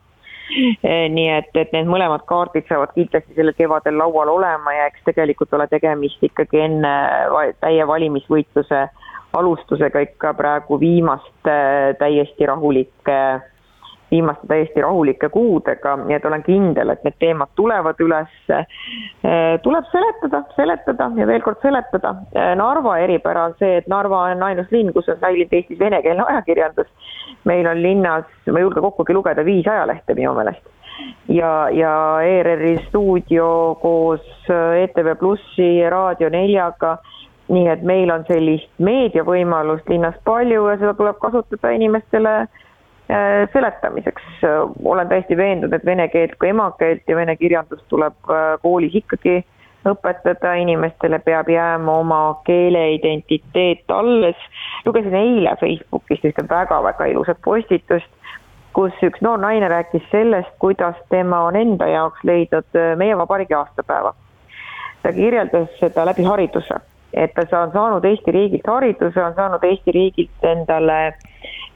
E, 0.47 1.09
nii 1.11 1.27
et, 1.33 1.49
et 1.59 1.73
need 1.75 1.89
mõlemad 1.91 2.23
kaardid 2.29 2.69
saavad 2.69 2.93
kindlasti 2.95 3.35
sellel 3.35 3.55
kevadel 3.57 3.97
laual 3.99 4.29
olema 4.31 4.71
ja 4.77 4.85
eks 4.87 5.03
tegelikult 5.09 5.51
ole 5.57 5.65
tegemist 5.67 6.23
ikkagi 6.23 6.61
enne 6.69 6.93
täie 7.59 7.83
valimisvõitluse 7.87 8.85
alustusega 9.35 10.05
ikka 10.05 10.31
praegu 10.37 10.79
viimaste 10.79 11.57
täiesti 11.99 12.47
rahulike 12.47 13.17
viimaste 14.11 14.47
täiesti 14.47 14.81
rahulike 14.81 15.29
kuudega, 15.29 15.95
nii 16.05 16.15
et 16.15 16.25
olen 16.25 16.43
kindel, 16.43 16.93
et 16.93 17.03
need 17.03 17.17
teemad 17.19 17.51
tulevad 17.55 17.99
üles. 18.03 18.33
Äh, 18.51 18.67
tuleb 19.63 19.89
seletada, 19.91 20.43
seletada 20.55 21.09
ja 21.15 21.27
veel 21.27 21.43
kord 21.45 21.59
seletada. 21.61 22.15
Äh, 22.35 22.53
Narva 22.59 22.97
eripära 23.03 23.47
on 23.49 23.57
see, 23.59 23.81
et 23.81 23.87
Narva 23.91 24.23
on 24.31 24.43
ainus 24.47 24.71
linn, 24.71 24.93
kus 24.95 25.09
on 25.11 25.19
säilinud 25.19 25.53
Eestis 25.53 25.79
venekeelne 25.79 26.23
ajakirjandus. 26.27 26.87
meil 27.47 27.67
on 27.67 27.81
linnas, 27.81 28.25
ma 28.51 28.59
ei 28.59 28.63
julge 28.65 28.81
kokkugi 28.81 29.13
lugeda, 29.13 29.45
viis 29.45 29.67
ajalehte 29.67 30.15
minu 30.15 30.33
meelest 30.35 30.63
ja, 31.29 31.69
ja 31.71 31.91
ERR-i 32.23 32.73
stuudio 32.87 33.77
koos 33.81 34.49
ETV 34.81 35.13
Plussi 35.19 35.69
Raadio 35.89 36.29
neljaga 36.29 36.97
nii 37.47 37.67
et 37.71 37.83
meil 37.87 38.11
on 38.11 38.25
sellist 38.27 38.67
meediavõimalust 38.83 39.87
linnas 39.89 40.17
palju 40.27 40.65
ja 40.67 40.75
seda 40.81 40.93
tuleb 40.97 41.19
kasutada 41.23 41.71
inimestele 41.77 42.33
äh, 42.41 42.66
seletamiseks. 43.53 44.23
olen 44.83 45.07
täiesti 45.07 45.37
veendunud, 45.37 45.73
et 45.73 45.85
vene 45.85 46.07
keelt 46.07 46.35
kui 46.39 46.49
emakeelt 46.49 47.07
ja 47.07 47.15
vene 47.15 47.35
kirjandust 47.35 47.85
tuleb 47.89 48.31
äh, 48.31 48.59
koolis 48.61 48.95
ikkagi 48.95 49.45
õpetada, 49.87 50.53
inimestele 50.59 51.19
peab 51.23 51.49
jääma 51.49 51.97
oma 52.01 52.19
keeleidentiteet 52.45 53.91
alles. 53.91 54.35
lugesin 54.85 55.15
eile 55.15 55.55
Facebookist 55.59 56.25
ühte 56.25 56.43
väga-väga 56.49 57.05
ilusat 57.05 57.39
postitust, 57.45 58.11
kus 58.73 58.93
üks 59.03 59.21
noor 59.21 59.39
naine 59.39 59.67
rääkis 59.71 60.03
sellest, 60.11 60.51
kuidas 60.59 60.95
tema 61.09 61.45
on 61.47 61.55
enda 61.55 61.87
jaoks 61.87 62.23
leidnud 62.23 62.75
äh, 62.75 62.95
meie 62.97 63.17
vabariigi 63.17 63.53
aastapäeva. 63.53 64.13
ta 65.03 65.13
kirjeldas 65.13 65.69
seda 65.79 66.05
läbi 66.05 66.23
hariduse 66.23 66.81
et 67.17 67.33
ta 67.33 67.61
on 67.61 67.71
saanud 67.71 68.05
Eesti 68.05 68.31
riigilt 68.31 68.67
hariduse, 68.67 69.23
on 69.23 69.33
saanud 69.35 69.63
Eesti 69.63 69.91
riigilt 69.91 70.45
endale 70.45 70.97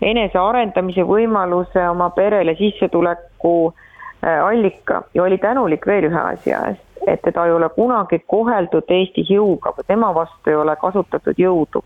enesearendamise 0.01 1.05
võimaluse, 1.05 1.81
oma 1.89 2.09
perele 2.15 2.55
sissetuleku 2.59 3.55
äh, 3.69 4.43
allika 4.45 5.01
ja 5.13 5.23
oli 5.23 5.37
tänulik 5.37 5.87
veel 5.87 6.09
ühe 6.09 6.21
asja 6.21 6.61
eest, 6.69 6.85
et 7.07 7.21
teda 7.25 7.45
ei 7.45 7.55
ole 7.57 7.69
kunagi 7.75 8.21
koheldud 8.27 8.93
Eestis 8.97 9.29
jõuga 9.33 9.73
või 9.77 9.87
tema 9.87 10.13
vastu 10.15 10.53
ei 10.53 10.59
ole 10.61 10.75
kasutatud 10.81 11.37
jõudu. 11.37 11.83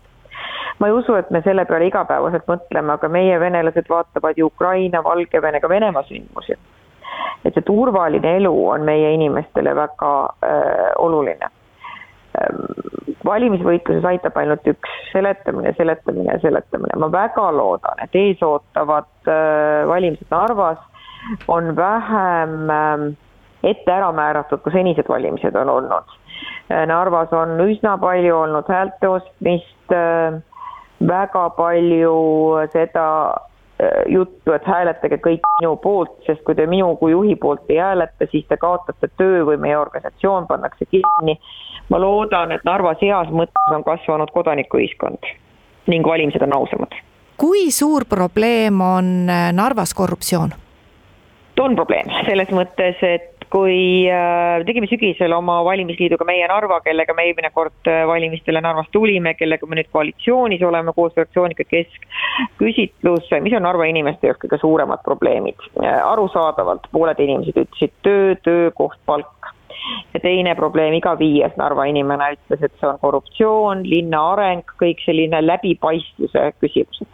ma 0.78 0.86
ei 0.86 0.92
usu, 0.92 1.14
et 1.14 1.30
me 1.30 1.40
selle 1.42 1.64
peale 1.64 1.86
igapäevaselt 1.86 2.48
mõtleme, 2.48 2.92
aga 2.92 3.08
meie 3.08 3.40
venelased 3.40 3.88
vaatavad 3.88 4.36
ju 4.36 4.46
Ukraina, 4.46 5.04
Valgevene, 5.04 5.60
ka 5.60 5.68
Venemaa 5.68 6.02
sündmusi. 6.08 6.56
et 7.44 7.54
see 7.54 7.62
turvaline 7.62 8.36
elu 8.36 8.56
on 8.68 8.84
meie 8.84 9.12
inimestele 9.14 9.74
väga 9.76 10.12
äh, 10.24 10.92
oluline 10.98 11.55
valimisvõitluses 13.26 14.04
aitab 14.06 14.36
ainult 14.40 14.66
üks, 14.70 14.92
seletamine, 15.12 15.72
seletamine 15.78 16.38
seletamine. 16.42 16.98
ma 17.00 17.08
väga 17.12 17.46
loodan, 17.54 18.02
et 18.04 18.14
eesootavad 18.14 19.30
äh, 19.30 19.86
valimised 19.88 20.30
Narvas 20.30 20.78
on 21.48 21.72
vähem 21.76 22.70
ähm, 22.70 23.08
ette 23.66 23.92
ära 23.92 24.12
määratud, 24.14 24.62
kui 24.62 24.74
senised 24.74 25.08
valimised 25.08 25.56
on 25.58 25.72
olnud. 25.78 26.14
Äh, 26.70 26.84
Narvas 26.86 27.32
on 27.34 27.56
üsna 27.66 27.96
palju 28.02 28.36
olnud 28.36 28.70
häälte 28.70 29.10
ostmist, 29.16 29.92
äh, 29.94 30.38
väga 31.08 31.48
palju 31.58 32.16
seda 32.72 33.08
juttu, 34.08 34.52
et 34.56 34.64
hääletage 34.64 35.18
kõik 35.20 35.44
minu 35.60 35.74
poolt, 35.76 36.14
sest 36.26 36.40
kui 36.46 36.54
te 36.56 36.64
minu 36.66 36.94
kui 36.96 37.12
juhi 37.12 37.34
poolt 37.36 37.68
ei 37.68 37.76
hääleta, 37.76 38.28
siis 38.30 38.46
te 38.48 38.56
kaotate 38.56 39.10
töö 39.20 39.42
või 39.44 39.58
meie 39.60 39.76
organisatsioon 39.78 40.46
pannakse 40.48 40.88
kinni 40.88 41.36
ma 41.88 42.00
loodan, 42.00 42.52
et 42.52 42.64
Narvas 42.64 43.00
heas 43.02 43.28
mõttes 43.30 43.74
on 43.74 43.84
kasvanud 43.86 44.32
kodanikuühiskond 44.34 45.28
ning 45.86 46.06
valimised 46.06 46.42
on 46.42 46.56
ausamad. 46.56 46.94
kui 47.36 47.70
suur 47.70 48.04
probleem 48.08 48.80
on 48.80 49.30
äh, 49.30 49.52
Narvas 49.52 49.94
korruptsioon? 49.94 50.54
on 51.60 51.76
probleem 51.76 52.10
selles 52.26 52.50
mõttes, 52.52 53.00
et 53.02 53.35
kui 53.50 54.06
äh, 54.10 54.64
tegime 54.66 54.88
sügisel 54.90 55.32
oma 55.36 55.60
valimisliiduga 55.66 56.26
Meie 56.28 56.46
Narva, 56.50 56.80
kellega 56.84 57.14
me 57.14 57.28
eelmine 57.28 57.50
kord 57.54 57.90
äh, 57.90 58.02
valimistele 58.08 58.60
Narvas 58.64 58.88
tulime, 58.94 59.34
kellega 59.38 59.68
me 59.68 59.78
nüüd 59.78 59.90
koalitsioonis 59.94 60.64
oleme 60.66 60.94
koos 60.96 61.14
fraktsiooniga 61.14 61.66
Keskküsitlus, 61.70 63.30
mis 63.44 63.56
on 63.56 63.66
Narva 63.66 63.86
inimeste 63.90 64.30
jaoks 64.30 64.42
kõige 64.44 64.60
suuremad 64.62 65.04
probleemid. 65.06 65.62
arusaadavalt 65.82 66.90
pooled 66.92 67.22
inimesed 67.22 67.62
ütlesid 67.62 67.94
töö, 68.06 68.34
töökoht, 68.42 68.98
palk 69.06 69.52
ja 70.14 70.20
teine 70.20 70.54
probleem, 70.58 70.96
iga 70.98 71.14
viies 71.18 71.54
Narva 71.60 71.86
inimene 71.86 72.32
ütles, 72.34 72.62
et 72.62 72.74
see 72.80 72.90
on 72.90 72.98
korruptsioon, 73.02 73.86
linna 73.86 74.22
areng, 74.34 74.76
kõik 74.82 75.02
selline 75.06 75.42
läbipaistvuse 75.44 76.50
küsimused. 76.60 77.12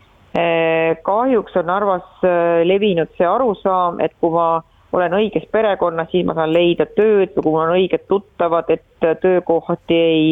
Kahjuks 1.05 1.57
on 1.61 1.66
Narvas 1.68 2.23
levinud 2.64 3.11
see 3.18 3.27
arusaam, 3.29 3.99
et 4.01 4.14
kui 4.21 4.33
ma 4.33 4.62
olen 4.93 5.15
õiges 5.17 5.47
perekonnas, 5.53 6.11
siis 6.13 6.27
ma 6.27 6.35
saan 6.37 6.53
leida 6.53 6.87
tööd 6.97 7.33
või 7.37 7.43
kui 7.43 7.51
mul 7.51 7.63
on 7.65 7.75
õiged 7.77 8.05
tuttavad, 8.09 8.69
et 8.71 9.07
töökohti 9.23 9.97
ei 9.97 10.27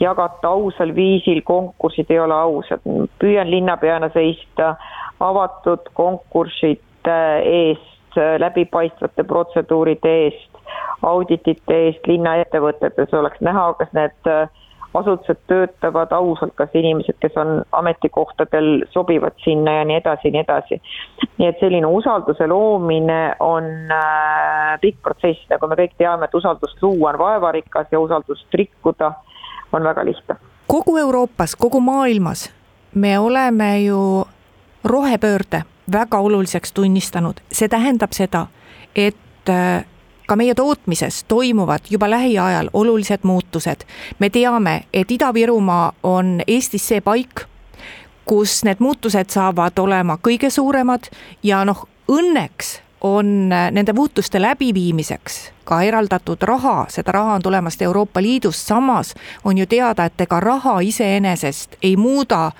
jagata 0.00 0.52
ausal 0.52 0.94
viisil, 0.96 1.40
konkursid 1.44 2.10
ei 2.12 2.20
ole 2.20 2.34
ausad. 2.34 2.84
püüan 3.18 3.50
linnapeana 3.50 4.10
seista 4.14 4.74
avatud 5.20 5.88
konkursside 5.94 7.20
eest, 7.44 8.18
läbipaistvate 8.38 9.24
protseduuride 9.24 10.12
eest, 10.26 10.60
auditite 11.02 11.80
eest 11.86 12.06
linnaettevõtetes 12.06 13.14
oleks 13.14 13.40
näha, 13.40 13.72
kas 13.78 13.90
need 13.92 14.30
äh, 14.30 14.48
asutused 14.94 15.40
töötavad 15.46 16.12
ausalt, 16.12 16.54
kas 16.54 16.70
inimesed, 16.74 17.16
kes 17.20 17.36
on 17.36 17.62
ametikohtadel, 17.72 18.84
sobivad 18.90 19.36
sinna 19.44 19.78
ja 19.78 19.84
nii 19.84 19.96
edasi 19.96 20.28
ja 20.28 20.32
nii 20.32 20.40
edasi. 20.40 20.80
nii 21.38 21.48
et 21.48 21.60
selline 21.60 21.86
usalduse 21.86 22.46
loomine 22.46 23.36
on 23.40 23.64
äh, 23.90 24.80
pikk 24.80 25.02
protsess, 25.02 25.46
nagu 25.50 25.68
me 25.68 25.78
kõik 25.82 25.96
teame, 25.98 26.24
et 26.24 26.34
usaldust 26.34 26.82
luua 26.82 27.12
on 27.12 27.18
vaevarikas 27.18 27.86
ja 27.92 28.00
usaldust 28.00 28.54
rikkuda 28.54 29.12
on 29.72 29.82
väga 29.82 30.04
lihtne. 30.04 30.36
kogu 30.66 30.96
Euroopas, 30.96 31.56
kogu 31.56 31.80
maailmas 31.80 32.52
me 32.94 33.18
oleme 33.18 33.80
ju 33.80 34.24
rohepöörde 34.84 35.62
väga 35.92 36.18
oluliseks 36.18 36.72
tunnistanud, 36.72 37.40
see 37.52 37.68
tähendab 37.68 38.12
seda, 38.12 38.46
et 38.96 39.48
äh, 39.48 39.84
ka 40.26 40.36
meie 40.36 40.54
tootmises 40.54 41.24
toimuvad 41.28 41.80
juba 41.90 42.10
lähiajal 42.10 42.70
olulised 42.72 43.20
muutused. 43.22 43.84
me 44.18 44.30
teame, 44.30 44.84
et 44.92 45.10
Ida-Virumaa 45.10 45.92
on 46.02 46.40
Eestis 46.46 46.88
see 46.88 47.00
paik, 47.00 47.40
kus 48.24 48.64
need 48.64 48.76
muutused 48.78 49.30
saavad 49.30 49.78
olema 49.78 50.18
kõige 50.28 50.50
suuremad 50.50 51.10
ja 51.42 51.64
noh, 51.64 51.88
õnneks 52.08 52.80
on 53.00 53.48
nende 53.48 53.92
muutuste 53.92 54.40
läbiviimiseks 54.42 55.52
ka 55.64 55.82
eraldatud 55.82 56.42
raha, 56.42 56.86
seda 56.88 57.12
raha 57.12 57.34
on 57.34 57.42
tulemast 57.42 57.82
Euroopa 57.82 58.22
Liidust, 58.22 58.66
samas 58.66 59.14
on 59.44 59.58
ju 59.58 59.66
teada, 59.66 60.04
et 60.04 60.20
ega 60.20 60.40
raha 60.40 60.80
iseenesest 60.80 61.76
ei 61.82 61.96
muuda 61.96 62.52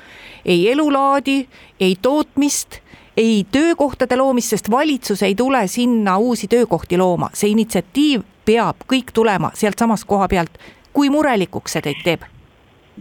ei 0.45 0.73
elulaadi, 0.73 1.49
ei 1.81 1.97
tootmist 2.03 2.79
ei 3.17 3.47
töökohtade 3.53 4.17
loomist, 4.17 4.49
sest 4.49 4.71
valitsus 4.71 5.23
ei 5.23 5.35
tule 5.35 5.67
sinna 5.67 6.19
uusi 6.19 6.49
töökohti 6.49 6.99
looma, 6.99 7.31
see 7.35 7.51
initsiatiiv 7.55 8.23
peab 8.45 8.85
kõik 8.91 9.15
tulema 9.15 9.51
sealtsamast 9.55 10.05
koha 10.07 10.29
pealt. 10.29 10.59
kui 10.93 11.11
murelikuks 11.11 11.73
see 11.73 11.83
teid 11.83 12.03
teeb? 12.05 12.23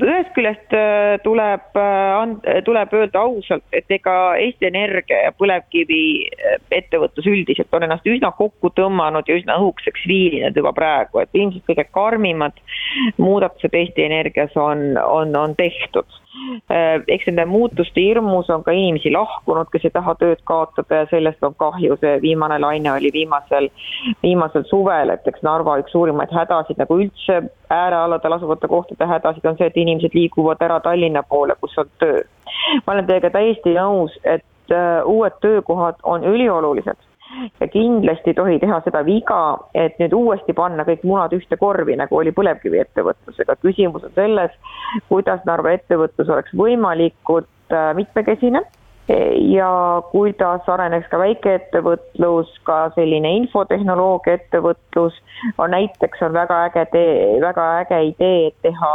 Ühest 0.02 0.32
küljest 0.34 0.74
äh, 0.74 1.20
tuleb, 1.24 1.78
äh, 1.78 2.62
tuleb 2.66 2.94
öelda 2.98 3.22
ausalt, 3.28 3.66
et 3.76 3.92
ega 3.94 4.36
Eesti 4.42 4.68
Energia 4.70 5.20
ja 5.28 5.34
põlevkivi 5.38 6.02
äh, 6.34 7.28
üldiselt 7.30 7.74
on 7.74 7.86
ennast 7.86 8.08
üsna 8.10 8.32
kokku 8.38 8.72
tõmmanud 8.74 9.30
ja 9.30 9.38
üsna 9.38 9.60
õhukeseks 9.62 10.08
viilinud 10.10 10.58
juba 10.58 10.74
praegu, 10.74 11.22
et 11.22 11.30
ilmselt 11.34 11.66
kõige 11.70 11.86
karmimad 11.92 12.58
muudatused 13.18 13.74
Eesti 13.74 14.06
Energias 14.08 14.58
on, 14.58 14.98
on, 14.98 15.36
on 15.36 15.56
tehtud. 15.56 16.20
Eks 16.74 17.28
nende 17.30 17.44
muutuste 17.46 18.02
hirmus 18.02 18.50
on 18.50 18.64
ka 18.66 18.74
inimesi 18.74 19.12
lahkunud, 19.14 19.70
kes 19.70 19.86
ei 19.86 19.94
taha 19.94 20.16
tööd 20.18 20.42
kaotada 20.50 21.04
ja 21.04 21.10
sellest 21.12 21.44
on 21.46 21.54
kahju, 21.54 22.00
see 22.02 22.16
viimane 22.24 22.58
laine 22.60 22.90
oli 22.96 23.12
viimasel, 23.14 23.70
viimasel 24.26 24.66
suvel, 24.70 25.14
et 25.14 25.28
eks 25.30 25.46
Narva 25.46 25.78
üks 25.84 25.94
suurimaid 25.94 26.34
hädasid 26.34 26.82
nagu 26.82 26.98
üldse 27.06 27.44
äärealadel 27.74 28.38
asuvate 28.38 28.68
kohtade 28.68 29.08
hädasid 29.10 29.46
on 29.50 29.58
see, 29.58 29.68
et 29.68 29.78
inimesed 29.78 30.16
liiguvad 30.18 30.62
ära 30.62 30.80
Tallinna 30.84 31.24
poole, 31.24 31.56
kus 31.62 31.78
on 31.78 31.90
töö. 32.00 32.22
ma 32.86 32.94
olen 32.94 33.08
teiega 33.08 33.30
täiesti 33.34 33.74
nõus, 33.78 34.20
et 34.24 34.72
äh, 34.72 35.02
uued 35.06 35.40
töökohad 35.42 36.00
on 36.04 36.24
üliolulised 36.24 37.10
ja 37.60 37.68
kindlasti 37.68 38.30
ei 38.30 38.38
tohi 38.38 38.60
teha 38.62 38.80
seda 38.86 39.02
viga, 39.06 39.40
et 39.74 39.98
nüüd 40.02 40.14
uuesti 40.14 40.54
panna 40.54 40.86
kõik 40.88 41.06
munad 41.08 41.34
ühte 41.34 41.58
korvi, 41.58 41.96
nagu 41.98 42.18
oli 42.18 42.32
põlevkiviettevõtlusega. 42.36 43.56
küsimus 43.62 44.04
on 44.04 44.14
selles, 44.16 44.54
kuidas 45.10 45.42
Narva 45.46 45.74
ettevõtlus 45.78 46.30
oleks 46.30 46.54
võimalikult 46.58 47.74
äh, 47.74 47.92
mitmekesine 47.98 48.64
ja 49.54 50.02
kuidas 50.12 50.70
areneks 50.70 51.10
ka 51.12 51.20
väikeettevõtlus, 51.20 52.54
ka 52.64 52.78
selline 52.96 53.34
infotehnoloogia 53.42 54.38
ettevõtlus, 54.40 55.18
on 55.58 55.76
näiteks 55.76 56.24
on 56.24 56.34
väga 56.34 56.62
äge 56.70 56.86
tee, 56.94 57.42
väga 57.44 57.68
äge 57.82 58.02
idee, 58.14 58.52
teha 58.62 58.94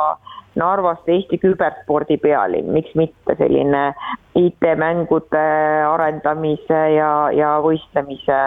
Narvast 0.58 1.06
Eesti 1.08 1.38
küberspordi 1.38 2.16
pealinn, 2.18 2.72
miks 2.74 2.94
mitte 2.98 3.36
selline 3.38 3.92
IT-mängude 4.38 5.44
arendamise 5.86 6.80
ja, 6.96 7.10
ja 7.36 7.52
võistlemise, 7.62 8.40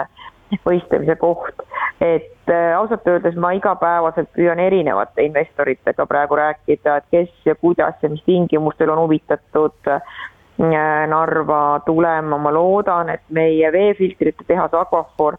võistlemise 0.66 1.16
koht. 1.16 1.62
et 2.02 2.50
äh, 2.50 2.74
ausalt 2.76 3.06
öeldes 3.06 3.36
ma 3.38 3.52
igapäevaselt 3.54 4.28
püüan 4.34 4.58
erinevate 4.58 5.22
investoritega 5.22 6.06
praegu 6.10 6.36
rääkida, 6.36 6.96
et 6.96 7.04
kes 7.14 7.46
ja 7.46 7.54
kuidas 7.54 7.94
ja 8.02 8.10
mis 8.10 8.24
tingimustel 8.26 8.90
on 8.90 9.04
huvitatud 9.04 9.88
äh, 9.88 10.02
Narva 10.62 11.80
tulema, 11.86 12.38
ma 12.38 12.52
loodan, 12.54 13.10
et 13.10 13.22
meie 13.34 13.72
veefiltrite 13.74 14.44
tehas 14.46 14.74
Aquafor 14.74 15.38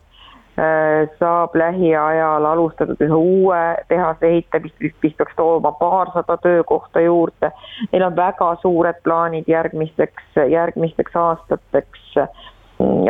saab 1.17 1.55
lähiajal 1.57 2.45
alustatud 2.45 2.99
ühe 3.01 3.15
uue 3.17 3.62
tehase 3.89 4.27
ehitamist, 4.27 4.76
mis, 4.84 5.15
peaks 5.17 5.34
tooma 5.36 5.71
paarsada 5.80 6.38
töökohta 6.43 7.01
juurde. 7.01 7.49
Neil 7.91 8.05
on 8.05 8.15
väga 8.15 8.51
suured 8.61 8.99
plaanid 9.03 9.49
järgmisteks, 9.49 10.38
järgmisteks 10.51 11.15
aastateks. 11.15 12.19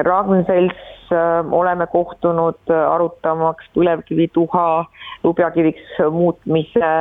Ragn-Sells 0.07 1.11
oleme 1.51 1.87
kohtunud 1.91 2.71
arutamaks 2.89 3.67
põlevkivi 3.75 4.29
tuha 4.33 4.85
lubjakiviks 5.23 5.99
muutmise 6.11 6.93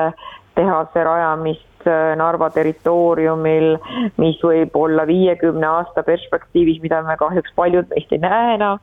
tehase 0.55 1.05
rajamist 1.05 1.72
Äh, 1.72 1.72
Narva 2.17 2.51
territooriumil, 2.55 3.77
mis 4.21 4.39
võib 4.45 4.77
olla 4.79 5.07
viiekümne 5.09 5.67
aasta 5.67 6.05
perspektiivis, 6.07 6.81
mida 6.83 7.03
me 7.07 7.17
kahjuks 7.21 7.55
paljud 7.57 7.89
meist 7.93 8.13
ei 8.13 8.23
näe 8.23 8.55
enam, 8.57 8.81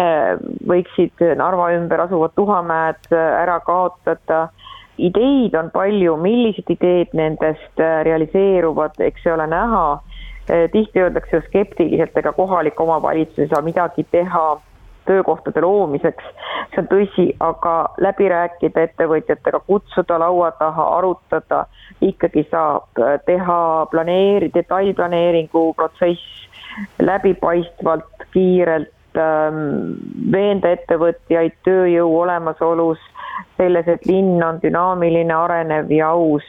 äh, 0.00 0.34
võiksid 0.68 1.24
Narva 1.40 1.70
ümber 1.76 2.04
asuvad 2.06 2.34
tuhamäed 2.38 3.10
äh, 3.12 3.24
ära 3.42 3.60
kaotada 3.66 4.48
ideid 4.98 5.54
on 5.58 5.70
palju, 5.74 6.16
millised 6.22 6.68
ideed 6.70 7.14
nendest 7.18 7.80
realiseeruvad, 8.06 9.00
eks 9.02 9.24
see 9.24 9.32
ole 9.34 9.46
näha. 9.50 9.86
tihti 10.44 11.00
öeldakse 11.00 11.36
ju 11.36 11.42
skeptiliselt, 11.46 12.16
ega 12.20 12.32
kohalik 12.36 12.80
omavalitsus 12.80 13.38
ei 13.38 13.48
saa 13.48 13.62
midagi 13.64 14.04
teha 14.12 14.60
töökohtade 15.06 15.60
loomiseks, 15.60 16.24
see 16.72 16.82
on 16.82 16.88
tõsi, 16.90 17.26
aga 17.40 17.74
läbi 18.02 18.28
rääkida 18.28 18.86
ettevõtjatega, 18.88 19.60
kutsuda 19.66 20.18
laua 20.22 20.50
taha, 20.58 20.88
arutada, 20.98 21.64
ikkagi 22.00 22.46
saab 22.50 23.04
teha 23.26 23.60
planeeri-, 23.92 24.50
detailplaneeringu 24.54 25.72
protsess 25.76 26.44
läbipaistvalt, 27.02 28.26
kiirelt, 28.32 28.90
ähm, 29.18 29.94
veenda 30.32 30.74
ettevõtjaid 30.74 31.56
tööjõu 31.66 32.18
olemasolus, 32.24 32.98
selles, 33.58 33.88
et 33.88 34.06
linn 34.06 34.42
on 34.42 34.60
dünaamiline, 34.62 35.34
arenev 35.34 35.92
ja 35.92 36.10
aus. 36.14 36.44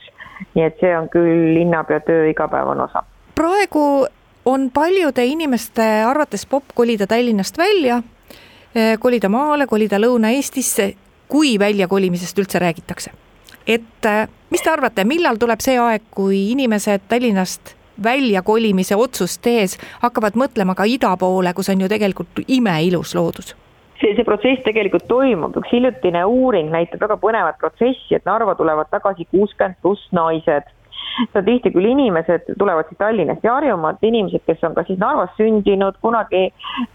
nii 0.56 0.66
et 0.66 0.82
see 0.84 0.92
on 0.92 1.06
küll 1.08 1.54
linnapea 1.56 2.02
töö 2.04 2.26
igapäevane 2.28 2.84
osa. 2.84 3.04
praegu 3.36 4.08
on 4.46 4.72
paljude 4.74 5.26
inimeste 5.26 5.86
arvates 6.04 6.46
popp 6.46 6.76
kolida 6.76 7.08
Tallinnast 7.08 7.58
välja 7.58 8.02
kolida 9.00 9.30
maale, 9.32 9.68
kolida 9.68 9.96
Lõuna-Eestisse, 10.02 10.90
kui 11.28 11.60
väljakolimisest 11.60 12.40
üldse 12.40 12.60
räägitakse. 12.60 13.12
et 13.68 14.06
eh, 14.06 14.28
mis 14.50 14.62
te 14.62 14.70
arvate, 14.70 15.04
millal 15.04 15.38
tuleb 15.42 15.60
see 15.60 15.78
aeg, 15.80 16.02
kui 16.12 16.52
inimesed 16.52 17.08
Tallinnast 17.10 17.76
väljakolimise 18.04 18.96
otsust 18.96 19.42
tehes 19.42 19.78
hakkavad 20.02 20.36
mõtlema 20.36 20.76
ka 20.76 20.86
ida 20.86 21.16
poole, 21.18 21.54
kus 21.54 21.70
on 21.70 21.82
ju 21.82 21.88
tegelikult 21.90 22.44
imeilus 22.48 23.16
loodus? 23.16 23.56
see, 24.02 24.12
see 24.16 24.28
protsess 24.28 24.64
tegelikult 24.66 25.08
toimub, 25.08 25.56
üks 25.58 25.72
hiljutine 25.72 26.26
uuring 26.26 26.70
näitab 26.74 27.02
väga 27.02 27.18
põnevat 27.22 27.58
protsessi, 27.62 28.16
et 28.16 28.26
Narva 28.28 28.56
tulevad 28.56 28.92
tagasi 28.92 29.26
kuuskümmend 29.32 29.80
pluss 29.82 30.12
naised 30.12 30.68
seda 31.32 31.44
tihti 31.46 31.72
küll 31.74 31.88
inimesed 31.90 32.50
tulevad 32.60 32.90
siis 32.90 33.00
Tallinnast 33.00 33.44
ja 33.46 33.56
Harjumaalt, 33.56 34.04
inimesed, 34.04 34.44
kes 34.48 34.64
on 34.68 34.76
ka 34.76 34.84
siis 34.88 35.00
Narvas 35.00 35.34
sündinud, 35.40 35.98
kunagi 36.04 36.48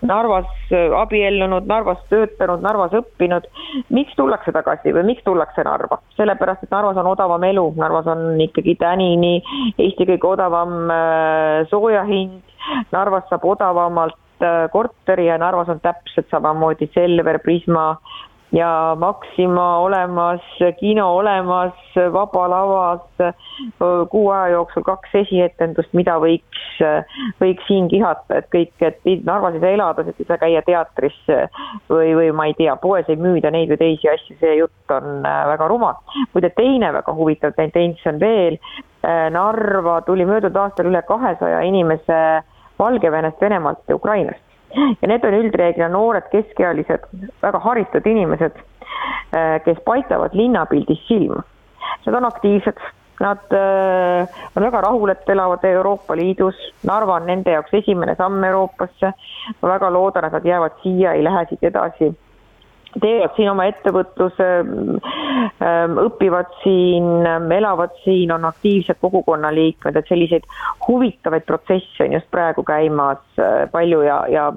Narvas 0.07 0.51
äh, 0.73 0.93
abiellunud, 1.01 1.69
Narvas 1.71 2.01
töötanud, 2.13 2.65
Narvas 2.65 2.95
õppinud. 3.01 3.49
miks 3.91 4.17
tullakse 4.17 4.53
tagasi 4.53 4.95
või 4.97 5.07
miks 5.13 5.25
tullakse 5.25 5.65
Narva? 5.67 6.01
sellepärast, 6.17 6.65
et 6.65 6.75
Narvas 6.75 6.99
on 7.01 7.11
odavam 7.13 7.45
elu, 7.45 7.67
Narvas 7.77 8.09
on 8.11 8.41
ikkagi 8.41 8.77
tänini 8.81 9.41
Eesti 9.79 10.07
kõige 10.13 10.35
odavam 10.35 10.91
äh, 10.91 11.69
sooja 11.71 12.05
hind, 12.09 12.43
Narvas 12.93 13.29
saab 13.31 13.45
odavamalt 13.49 14.45
äh, 14.45 14.67
korteri 14.73 15.29
ja 15.31 15.39
Narvas 15.41 15.71
on 15.73 15.81
täpselt 15.81 16.29
samamoodi 16.31 16.91
Selver, 16.95 17.41
Prisma 17.45 17.95
ja 18.53 18.97
Maxima 18.99 19.79
olemas, 19.79 20.41
kino 20.81 21.17
olemas, 21.17 21.73
Vaba 22.13 22.51
Lavas, 22.51 23.01
kuu 24.11 24.31
aja 24.31 24.49
jooksul 24.49 24.83
kaks 24.83 25.15
esietendust, 25.23 25.93
mida 25.93 26.17
võiks, 26.23 26.83
võiks 27.41 27.67
siin 27.69 27.89
kihata, 27.93 28.41
et 28.41 28.51
kõik, 28.55 28.75
et 28.83 29.25
Narvas 29.25 29.55
ei 29.55 29.63
saa 29.63 29.75
elada, 29.77 30.05
et 30.07 30.21
ei 30.23 30.29
saa 30.29 30.41
käia 30.43 30.63
teatris 30.67 31.19
või, 31.91 32.13
või 32.19 32.33
ma 32.35 32.49
ei 32.51 32.57
tea, 32.59 32.75
poes 32.83 33.09
ei 33.09 33.21
müüda 33.21 33.55
neid 33.55 33.71
või 33.71 33.83
teisi 33.85 34.11
asju, 34.11 34.39
see 34.43 34.59
jutt 34.59 34.97
on 34.99 35.27
äh, 35.27 35.41
väga 35.53 35.71
rumal. 35.71 35.99
muide, 36.35 36.51
teine 36.57 36.93
väga 36.97 37.15
huvitav 37.15 37.55
tendents 37.59 38.07
on 38.07 38.21
veel, 38.21 38.59
äh, 39.07 39.29
Narva 39.31 40.01
tuli 40.07 40.27
möödunud 40.27 40.59
aastal 40.59 40.91
üle 40.91 41.03
kahesaja 41.07 41.63
inimese 41.69 42.21
Valgevenest, 42.81 43.41
Venemaalt 43.41 43.87
ja 43.89 43.97
Ukrainast 43.97 44.50
ja 44.75 45.09
need 45.09 45.25
on 45.25 45.37
üldreeglina 45.41 45.89
noored 45.93 46.29
keskealised, 46.33 47.09
väga 47.43 47.61
haritud 47.65 48.07
inimesed, 48.07 48.57
äh, 49.35 49.59
kes 49.65 49.83
paistavad 49.85 50.35
linnapildis 50.37 51.03
silma. 51.09 51.43
Nad 52.07 52.17
on 52.17 52.25
aktiivsed, 52.29 52.81
nad 53.21 53.53
äh, 53.57 54.41
on 54.57 54.65
väga 54.65 54.81
rahul, 54.87 55.13
et 55.13 55.29
elavad 55.29 55.65
Euroopa 55.65 56.17
Liidus, 56.17 56.59
Narva 56.87 57.19
on 57.21 57.29
nende 57.29 57.53
jaoks 57.57 57.75
esimene 57.83 58.17
samm 58.19 58.45
Euroopasse, 58.45 59.13
ma 59.61 59.75
väga 59.75 59.93
loodan, 59.93 60.29
et 60.29 60.39
nad 60.39 60.51
jäävad 60.53 60.83
siia, 60.83 61.15
ei 61.15 61.25
lähe 61.25 61.47
siit 61.51 61.71
edasi 61.71 62.15
teevad 63.01 63.35
siin 63.37 63.51
oma 63.51 63.67
ettevõtluse, 63.71 64.49
ähm, 64.61 65.99
õpivad 66.05 66.51
siin, 66.63 67.27
ähm, 67.27 67.51
elavad 67.53 67.95
siin, 68.05 68.33
on 68.33 68.45
aktiivsed 68.45 68.99
kogukonnaliikmed, 69.01 69.97
et 69.97 70.09
selliseid 70.09 70.47
huvitavaid 70.89 71.47
protsesse 71.47 72.05
on 72.05 72.17
just 72.19 72.31
praegu 72.31 72.65
käimas 72.67 73.23
äh, 73.39 73.69
palju 73.73 74.01
ja, 74.07 74.25
ja 74.29 74.49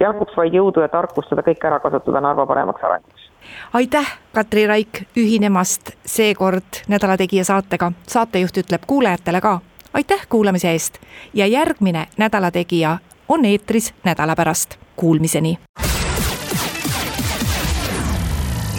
jaguks 0.00 0.36
vaid 0.36 0.54
jõudu 0.54 0.84
ja 0.84 0.90
tarkust 0.92 1.32
seda 1.32 1.44
kõike 1.46 1.70
ära 1.70 1.80
kasutada 1.80 2.20
Narva 2.20 2.46
paremaks 2.46 2.84
arenguks. 2.84 3.30
aitäh, 3.72 4.18
Katri 4.34 4.66
Raik, 4.66 5.06
ühinemast 5.16 5.94
seekord 6.04 6.84
Nädala 6.88 7.16
Tegija 7.16 7.44
saatega. 7.44 7.92
saatejuht 8.06 8.64
ütleb 8.64 8.84
kuulajatele 8.86 9.40
ka 9.40 9.60
aitäh 9.96 10.26
kuulamise 10.28 10.70
eest 10.70 10.98
ja 11.34 11.46
järgmine 11.46 12.06
Nädala 12.18 12.50
Tegija 12.50 12.98
on 13.28 13.44
eetris 13.44 13.94
nädala 14.04 14.36
pärast. 14.36 14.76
Kuulmiseni 14.96 15.58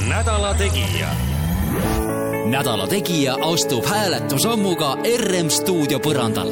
nädala 0.08 0.54
Tegija. 0.54 1.10
nädala 2.46 2.88
Tegija 2.88 3.36
astub 3.42 3.86
hääletusammuga 3.86 4.96
RM 5.20 5.50
stuudio 5.50 6.00
põrandal 6.00 6.48